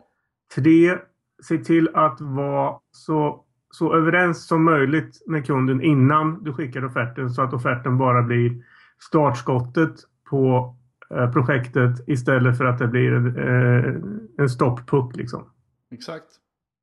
Tre, 0.55 0.99
se 1.43 1.59
till 1.59 1.89
att 1.95 2.21
vara 2.21 2.79
så, 2.93 3.45
så 3.71 3.95
överens 3.95 4.47
som 4.47 4.65
möjligt 4.65 5.23
med 5.27 5.47
kunden 5.47 5.83
innan 5.83 6.45
du 6.45 6.53
skickar 6.53 6.85
offerten 6.85 7.31
så 7.31 7.43
att 7.43 7.53
offerten 7.53 7.99
bara 7.99 8.23
blir 8.23 8.65
startskottet 8.99 9.95
på 10.31 10.77
eh, 11.15 11.33
projektet 11.33 12.09
istället 12.09 12.59
för 12.59 12.65
att 12.65 12.79
det 12.79 12.89
blir 12.89 13.13
en, 13.13 13.37
eh, 13.37 13.95
en 14.39 14.49
stopppuck 14.49 15.17
liksom. 15.17 15.45
Exakt. 15.93 16.27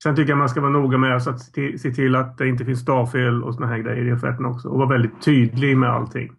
Sen 0.04 0.16
tycker 0.16 0.30
jag 0.30 0.38
man 0.38 0.50
ska 0.50 0.62
vara 0.62 0.72
noga 0.72 0.98
med 0.98 1.16
att 1.16 1.24
se 1.24 1.52
till, 1.54 1.80
se 1.80 1.92
till 1.92 2.16
att 2.16 2.38
det 2.38 2.48
inte 2.48 2.66
finns 2.66 2.80
stavfel 2.80 3.44
och 3.44 3.56
såna 3.56 3.68
här 3.68 3.78
grejer 3.78 4.06
i 4.06 4.14
offerten 4.14 4.46
också. 4.46 4.70
Och 4.70 4.78
vara 4.78 4.90
väldigt 4.90 5.22
tydlig 5.22 5.78
med 5.78 5.90
allting. 5.90 6.32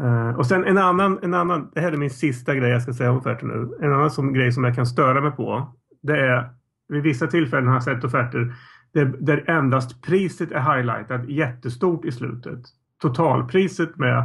Eh, 0.00 0.30
och 0.38 0.46
sen 0.46 0.64
en 0.64 0.78
annan, 0.78 1.18
en 1.22 1.34
annan, 1.34 1.70
det 1.74 1.80
här 1.80 1.92
är 1.92 1.96
min 1.96 2.10
sista 2.10 2.54
grej 2.54 2.70
jag 2.70 2.82
ska 2.82 2.92
säga 2.92 3.10
om 3.10 3.18
offerten 3.18 3.48
nu. 3.48 3.86
En 3.86 3.92
annan 3.92 4.10
som, 4.10 4.32
grej 4.32 4.52
som 4.52 4.64
jag 4.64 4.74
kan 4.74 4.86
störa 4.86 5.20
mig 5.20 5.30
på. 5.30 5.72
Det 6.02 6.18
är 6.26 6.50
vid 6.88 7.02
vissa 7.02 7.26
tillfällen 7.26 7.66
har 7.66 7.74
jag 7.74 7.82
sett 7.82 8.04
offerter 8.04 8.54
där, 8.92 9.04
där 9.20 9.50
endast 9.50 10.02
priset 10.02 10.52
är 10.52 10.76
highlightat 10.76 11.28
jättestort 11.28 12.04
i 12.04 12.12
slutet. 12.12 12.60
Totalpriset 13.02 13.96
med 13.96 14.18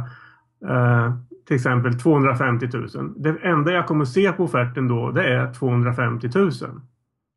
eh, 0.68 1.14
till 1.46 1.56
exempel 1.56 2.00
250 2.00 2.68
000. 2.72 3.14
Det 3.16 3.36
enda 3.42 3.72
jag 3.72 3.86
kommer 3.86 4.04
se 4.04 4.32
på 4.32 4.44
offerten 4.44 4.88
då 4.88 5.10
det 5.10 5.34
är 5.34 5.52
250 5.52 6.28
000. 6.34 6.50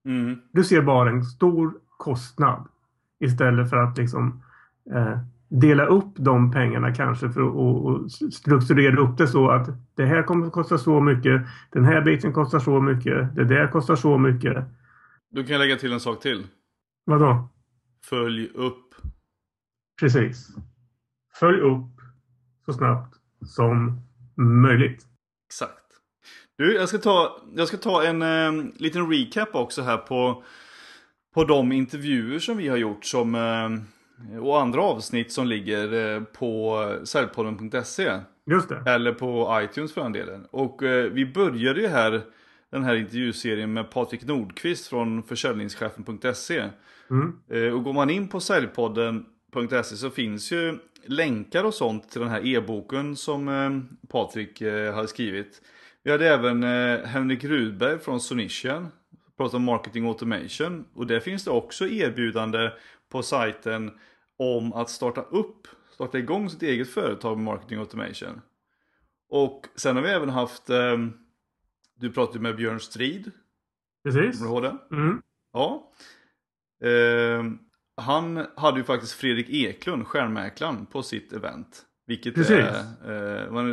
Mm. 0.05 0.39
Du 0.51 0.63
ser 0.63 0.81
bara 0.81 1.09
en 1.09 1.23
stor 1.23 1.73
kostnad 1.97 2.67
istället 3.19 3.69
för 3.69 3.77
att 3.77 3.97
liksom 3.97 4.43
eh, 4.93 5.19
dela 5.49 5.85
upp 5.85 6.13
de 6.15 6.51
pengarna 6.51 6.95
kanske 6.95 7.29
för 7.29 7.41
att 7.41 7.55
och, 7.55 7.85
och 7.85 8.11
strukturera 8.11 9.01
upp 9.01 9.17
det 9.17 9.27
så 9.27 9.49
att 9.49 9.67
det 9.95 10.05
här 10.05 10.23
kommer 10.23 10.47
att 10.47 10.53
kosta 10.53 10.77
så 10.77 10.99
mycket. 11.01 11.41
Den 11.71 11.85
här 11.85 12.01
biten 12.01 12.33
kostar 12.33 12.59
så 12.59 12.81
mycket. 12.81 13.35
Det 13.35 13.45
där 13.45 13.67
kostar 13.67 13.95
så 13.95 14.17
mycket. 14.17 14.65
Då 15.31 15.43
kan 15.43 15.59
lägga 15.59 15.75
till 15.75 15.93
en 15.93 15.99
sak 15.99 16.21
till. 16.21 16.43
Vadå? 17.05 17.49
Följ 18.09 18.49
upp 18.55 18.87
Precis. 19.99 20.47
Följ 21.39 21.59
upp 21.61 22.01
så 22.65 22.73
snabbt 22.73 23.15
som 23.45 24.01
möjligt. 24.35 25.05
Exakt. 25.49 25.83
Du, 26.57 26.73
jag 26.73 26.89
ska 26.89 26.97
ta, 26.97 27.41
jag 27.55 27.67
ska 27.67 27.77
ta 27.77 28.03
en 28.03 28.21
eh, 28.21 28.65
liten 28.75 29.11
recap 29.11 29.55
också 29.55 29.81
här 29.81 29.97
på, 29.97 30.43
på 31.33 31.43
de 31.43 31.71
intervjuer 31.71 32.39
som 32.39 32.57
vi 32.57 32.67
har 32.67 32.77
gjort 32.77 33.05
som, 33.05 33.35
eh, 33.35 33.69
och 34.41 34.61
andra 34.61 34.81
avsnitt 34.81 35.31
som 35.31 35.47
ligger 35.47 36.15
eh, 36.15 36.23
på 36.23 36.83
säljpodden.se. 37.03 38.19
Just 38.45 38.69
det. 38.69 38.83
Eller 38.85 39.13
på 39.13 39.59
iTunes 39.63 39.93
för 39.93 40.01
den 40.01 40.11
delen. 40.11 40.45
Och 40.51 40.83
eh, 40.83 41.11
vi 41.11 41.25
började 41.25 41.81
ju 41.81 41.87
här 41.87 42.21
den 42.69 42.83
här 42.83 42.95
intervjuserien 42.95 43.73
med 43.73 43.91
Patrik 43.91 44.25
Nordqvist 44.25 44.87
från 44.87 45.23
försäljningschefen.se. 45.23 46.63
Mm. 47.09 47.39
Eh, 47.49 47.73
och 47.73 47.83
går 47.83 47.93
man 47.93 48.09
in 48.09 48.27
på 48.27 48.39
säljpodden.se 48.39 49.95
så 49.95 50.09
finns 50.09 50.51
ju 50.51 50.77
länkar 51.05 51.63
och 51.63 51.73
sånt 51.73 52.09
till 52.09 52.21
den 52.21 52.29
här 52.29 52.47
e-boken 52.47 53.15
som 53.15 53.89
Patrik 54.09 54.61
har 54.93 55.05
skrivit. 55.05 55.61
Vi 56.03 56.11
hade 56.11 56.29
även 56.29 56.63
Henrik 57.03 57.43
Rudberg 57.43 57.99
från 57.99 58.19
Sonician. 58.19 58.87
Pratar 59.37 59.57
om 59.57 59.63
marketing 59.63 60.07
automation. 60.07 60.85
Och 60.93 61.07
där 61.07 61.19
finns 61.19 61.43
det 61.43 61.51
också 61.51 61.87
erbjudande 61.87 62.69
på 63.09 63.23
sajten 63.23 63.91
om 64.37 64.73
att 64.73 64.89
starta 64.89 65.21
upp, 65.21 65.67
starta 65.93 66.17
igång 66.17 66.49
sitt 66.49 66.63
eget 66.63 66.89
företag 66.89 67.37
med 67.37 67.45
marketing 67.45 67.79
automation. 67.79 68.41
Och 69.29 69.65
sen 69.75 69.95
har 69.95 70.03
vi 70.03 70.09
även 70.09 70.29
haft, 70.29 70.69
eh, 70.69 70.97
du 71.95 72.11
pratade 72.11 72.39
med 72.39 72.55
Björn 72.55 72.79
Strid, 72.79 73.31
Precis. 74.03 74.39
kommer 74.39 74.61
du 74.61 74.67
ihåg 74.67 74.77
det? 74.89 74.95
Mm. 74.95 75.21
Ja. 75.53 75.91
Eh, 76.83 77.43
han 78.01 78.45
hade 78.55 78.77
ju 78.77 78.83
faktiskt 78.83 79.13
Fredrik 79.13 79.49
Eklund, 79.49 80.07
stjärnmäklaren, 80.07 80.85
på 80.85 81.03
sitt 81.03 81.33
event. 81.33 81.83
Vilket 82.07 82.35
Precis. 82.35 82.55
är, 82.55 83.43
eh, 83.43 83.49
var 83.49 83.63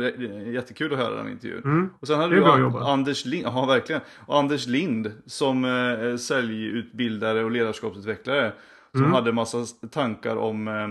jättekul 0.47 0.93
att 0.93 0.99
höra 0.99 1.15
den 1.15 1.31
intervjun. 1.31 1.61
Mm. 1.63 1.89
Och 1.99 2.07
sen 2.07 2.19
hade 2.19 2.35
du 2.35 2.45
An-. 2.45 2.75
Anders 2.75 3.25
Lind, 3.25 3.45
ja 3.45 3.65
verkligen. 3.65 4.01
Och 4.25 4.37
Anders 4.39 4.67
Lind 4.67 5.11
som 5.25 5.65
eh, 5.65 6.15
säljutbildare 6.17 7.43
och 7.43 7.51
ledarskapsutvecklare. 7.51 8.53
Som 8.95 9.03
Mm. 9.03 9.13
hade 9.13 9.31
massa 9.31 9.65
tankar 9.91 10.35
om 10.35 10.67
eh, 10.67 10.87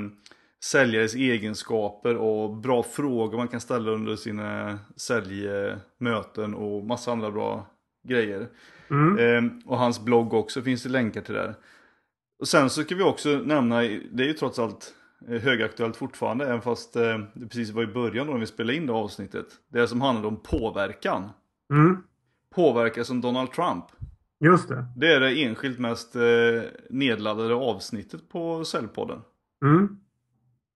säljares 0.65 1.15
egenskaper 1.15 2.17
och 2.17 2.57
bra 2.57 2.83
frågor 2.83 3.37
man 3.39 3.49
kan 3.49 3.61
ställa 3.61 3.91
under 3.91 4.17
sina 4.17 4.79
säljmöten 4.97 6.55
och 6.55 6.85
massa 6.85 7.13
andra 7.13 7.31
bra 7.31 7.67
grejer. 8.09 8.49
Mm. 8.91 9.19
Eh, 9.19 9.53
och 9.71 9.79
hans 9.79 10.05
blogg 10.05 10.35
också 10.35 10.63
finns 10.63 10.83
det 10.83 10.89
länkar 10.89 11.21
till 11.21 11.35
där. 11.35 11.55
Och 12.41 12.49
sen 12.49 12.71
så 12.71 12.85
kan 12.85 12.99
vi 12.99 13.05
också 13.05 13.29
nämna, 13.29 13.81
det 14.13 14.23
är 14.23 14.27
ju 14.27 14.33
trots 14.33 14.59
allt 14.59 14.95
eh, 15.29 15.41
högaktuellt 15.43 15.97
fortfarande, 15.97 16.45
även 16.47 16.63
fast 16.63 16.97
eh, 16.97 17.19
det 17.35 17.47
precis 17.47 17.71
var 17.71 17.83
i 17.83 17.87
början 17.87 18.27
då 18.27 18.33
när 18.33 18.41
vi 18.41 18.47
spelade 18.47 18.77
in 18.77 18.87
det 18.87 18.93
avsnittet. 18.93 19.47
Det 19.69 19.89
som 19.89 20.01
handlade 20.01 20.29
om 20.29 20.37
påverkan. 20.43 21.31
Mm. 21.73 21.97
Påverka 22.55 23.05
som 23.05 23.21
Donald 23.21 23.53
Trump. 23.53 23.85
Just 24.45 24.69
det. 24.69 24.85
Det 24.97 25.13
är 25.15 25.21
det 25.21 25.43
enskilt 25.45 25.79
mest 25.79 26.17
eh, 26.17 26.23
nedladdade 26.91 27.55
avsnittet 27.55 28.29
på 28.29 28.65
Säljpodden. 28.65 29.19
Mm. 29.65 29.89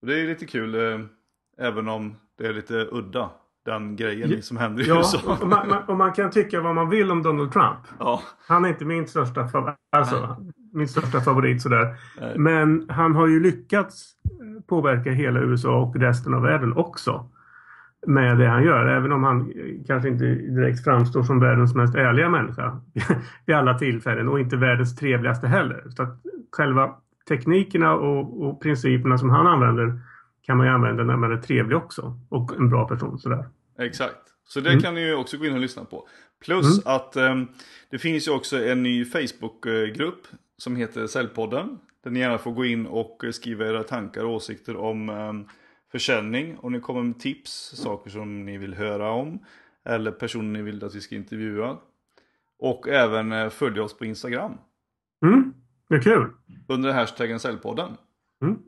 Det 0.06 0.20
är 0.20 0.26
lite 0.26 0.46
kul, 0.46 0.74
eh, 0.74 1.00
även 1.66 1.88
om 1.88 2.14
det 2.38 2.46
är 2.46 2.52
lite 2.52 2.88
udda, 2.92 3.30
den 3.64 3.96
grejen 3.96 4.42
som 4.42 4.56
händer 4.56 4.82
i 4.84 4.86
Ja, 4.88 4.96
USA. 4.96 5.36
och 5.40 5.48
man, 5.48 5.72
och 5.88 5.96
man 5.96 6.12
kan 6.12 6.30
tycka 6.30 6.60
vad 6.60 6.74
man 6.74 6.90
vill 6.90 7.10
om 7.10 7.22
Donald 7.22 7.52
Trump. 7.52 7.78
Ja, 7.98 8.22
Han 8.46 8.64
är 8.64 8.68
inte 8.68 8.84
min 8.84 9.06
största, 9.08 9.42
fav- 9.46 9.74
alltså, 9.92 10.36
min 10.72 10.88
största 10.88 11.20
favorit 11.20 11.62
sådär. 11.62 11.96
Nej. 12.20 12.38
Men 12.38 12.86
han 12.90 13.14
har 13.14 13.26
ju 13.26 13.40
lyckats 13.40 14.14
påverka 14.66 15.10
hela 15.10 15.40
USA 15.40 15.78
och 15.82 15.96
resten 15.96 16.34
av 16.34 16.42
världen 16.42 16.72
också. 16.72 17.30
Med 18.06 18.38
det 18.38 18.46
han 18.46 18.64
gör. 18.64 18.86
Även 18.86 19.12
om 19.12 19.24
han 19.24 19.40
eh, 19.40 19.86
kanske 19.86 20.08
inte 20.08 20.24
direkt 20.24 20.84
framstår 20.84 21.22
som 21.22 21.40
världens 21.40 21.74
mest 21.74 21.94
ärliga 21.94 22.28
människa. 22.28 22.80
Vid 23.46 23.56
alla 23.56 23.78
tillfällen 23.78 24.28
och 24.28 24.40
inte 24.40 24.56
världens 24.56 24.96
trevligaste 24.96 25.46
heller. 25.46 25.84
Så 25.96 26.02
att 26.02 26.22
själva 26.52 26.94
teknikerna 27.28 27.94
och, 27.94 28.42
och 28.42 28.62
principerna 28.62 29.18
som 29.18 29.30
han 29.30 29.46
använder 29.46 30.00
kan 30.42 30.56
man 30.56 30.66
ju 30.66 30.72
använda 30.72 31.04
när 31.04 31.16
man 31.16 31.32
är 31.32 31.36
trevlig 31.36 31.76
också. 31.78 32.18
Och 32.28 32.56
en 32.56 32.70
bra 32.70 32.88
person 32.88 33.18
sådär. 33.18 33.48
Exakt. 33.78 34.16
Så 34.44 34.60
det 34.60 34.70
Mm. 34.70 34.82
kan 34.82 34.94
ni 34.94 35.00
ju 35.06 35.14
också 35.14 35.36
gå 35.36 35.46
in 35.46 35.52
och 35.54 35.60
lyssna 35.60 35.84
på. 35.84 36.08
Plus 36.44 36.86
att 36.86 37.16
ehm, 37.16 37.46
det 37.90 37.98
finns 37.98 38.28
ju 38.28 38.32
också 38.32 38.64
en 38.64 38.82
ny 38.82 39.04
Facebookgrupp 39.04 40.26
som 40.56 40.76
heter 40.76 41.06
Säljpodden. 41.06 41.78
Där 42.04 42.10
ni 42.10 42.20
gärna 42.20 42.38
får 42.38 42.50
gå 42.52 42.64
in 42.64 42.86
och 42.86 43.24
skriva 43.32 43.66
era 43.66 43.82
tankar 43.82 44.24
och 44.24 44.34
åsikter 44.34 44.76
om 44.76 45.08
um, 45.08 45.48
försäljning. 45.92 46.58
Om 46.58 46.72
ni 46.72 46.80
kommer 46.80 47.02
med 47.02 47.20
tips, 47.20 47.52
saker 47.76 48.10
som 48.10 48.44
ni 48.44 48.58
vill 48.58 48.74
höra 48.74 49.10
om. 49.10 49.38
Eller 49.84 50.10
personer 50.10 50.58
ni 50.58 50.62
vill 50.62 50.84
att 50.84 50.94
vi 50.94 51.00
ska 51.00 51.14
intervjua. 51.14 51.76
Och 52.58 52.88
även 52.88 53.32
eh, 53.32 53.48
följa 53.48 53.82
oss 53.82 53.98
på 53.98 54.04
Instagram. 54.04 54.52
Mm, 55.24 55.54
det 55.88 55.94
är 55.94 56.00
kul. 56.00 56.30
Under 56.66 56.92
hashtaggen 56.92 57.40
Säljpodden. 57.40 57.96
Mm. 58.42 58.58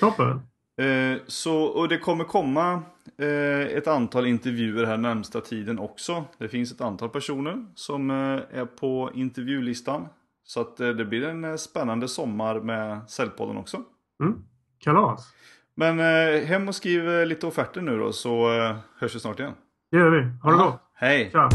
Toppen. 0.00 0.40
Eh, 0.76 1.20
så, 1.26 1.62
och 1.62 1.88
det 1.88 1.98
kommer 1.98 2.24
komma 2.24 2.82
eh, 3.18 3.60
ett 3.60 3.86
antal 3.86 4.26
intervjuer 4.26 4.84
här 4.84 4.96
närmsta 4.96 5.40
tiden 5.40 5.78
också. 5.78 6.24
Det 6.38 6.48
finns 6.48 6.72
ett 6.72 6.80
antal 6.80 7.08
personer 7.08 7.66
som 7.74 8.10
eh, 8.10 8.16
är 8.60 8.66
på 8.66 9.10
intervjulistan. 9.14 10.08
Så 10.44 10.60
att 10.60 10.76
det 10.76 11.04
blir 11.04 11.24
en 11.24 11.58
spännande 11.58 12.08
sommar 12.08 12.60
med 12.60 13.10
Säljpodden 13.10 13.56
också. 13.56 13.82
Mm. 14.20 14.44
Kalas. 14.78 15.32
Men 15.76 16.00
eh, 16.00 16.44
hem 16.44 16.68
och 16.68 16.74
skriv 16.74 17.10
eh, 17.10 17.26
lite 17.26 17.46
offerter 17.46 17.80
nu 17.80 17.98
då 17.98 18.12
så 18.12 18.58
eh, 18.58 18.76
hörs 18.98 19.14
vi 19.14 19.20
snart 19.20 19.40
igen. 19.40 19.54
Det 19.90 19.96
gör 19.96 20.10
vi. 20.10 20.22
Ha 20.42 20.50
det 20.50 20.58
gott. 20.58 20.80
Hej! 20.94 21.30
Tja. 21.32 21.48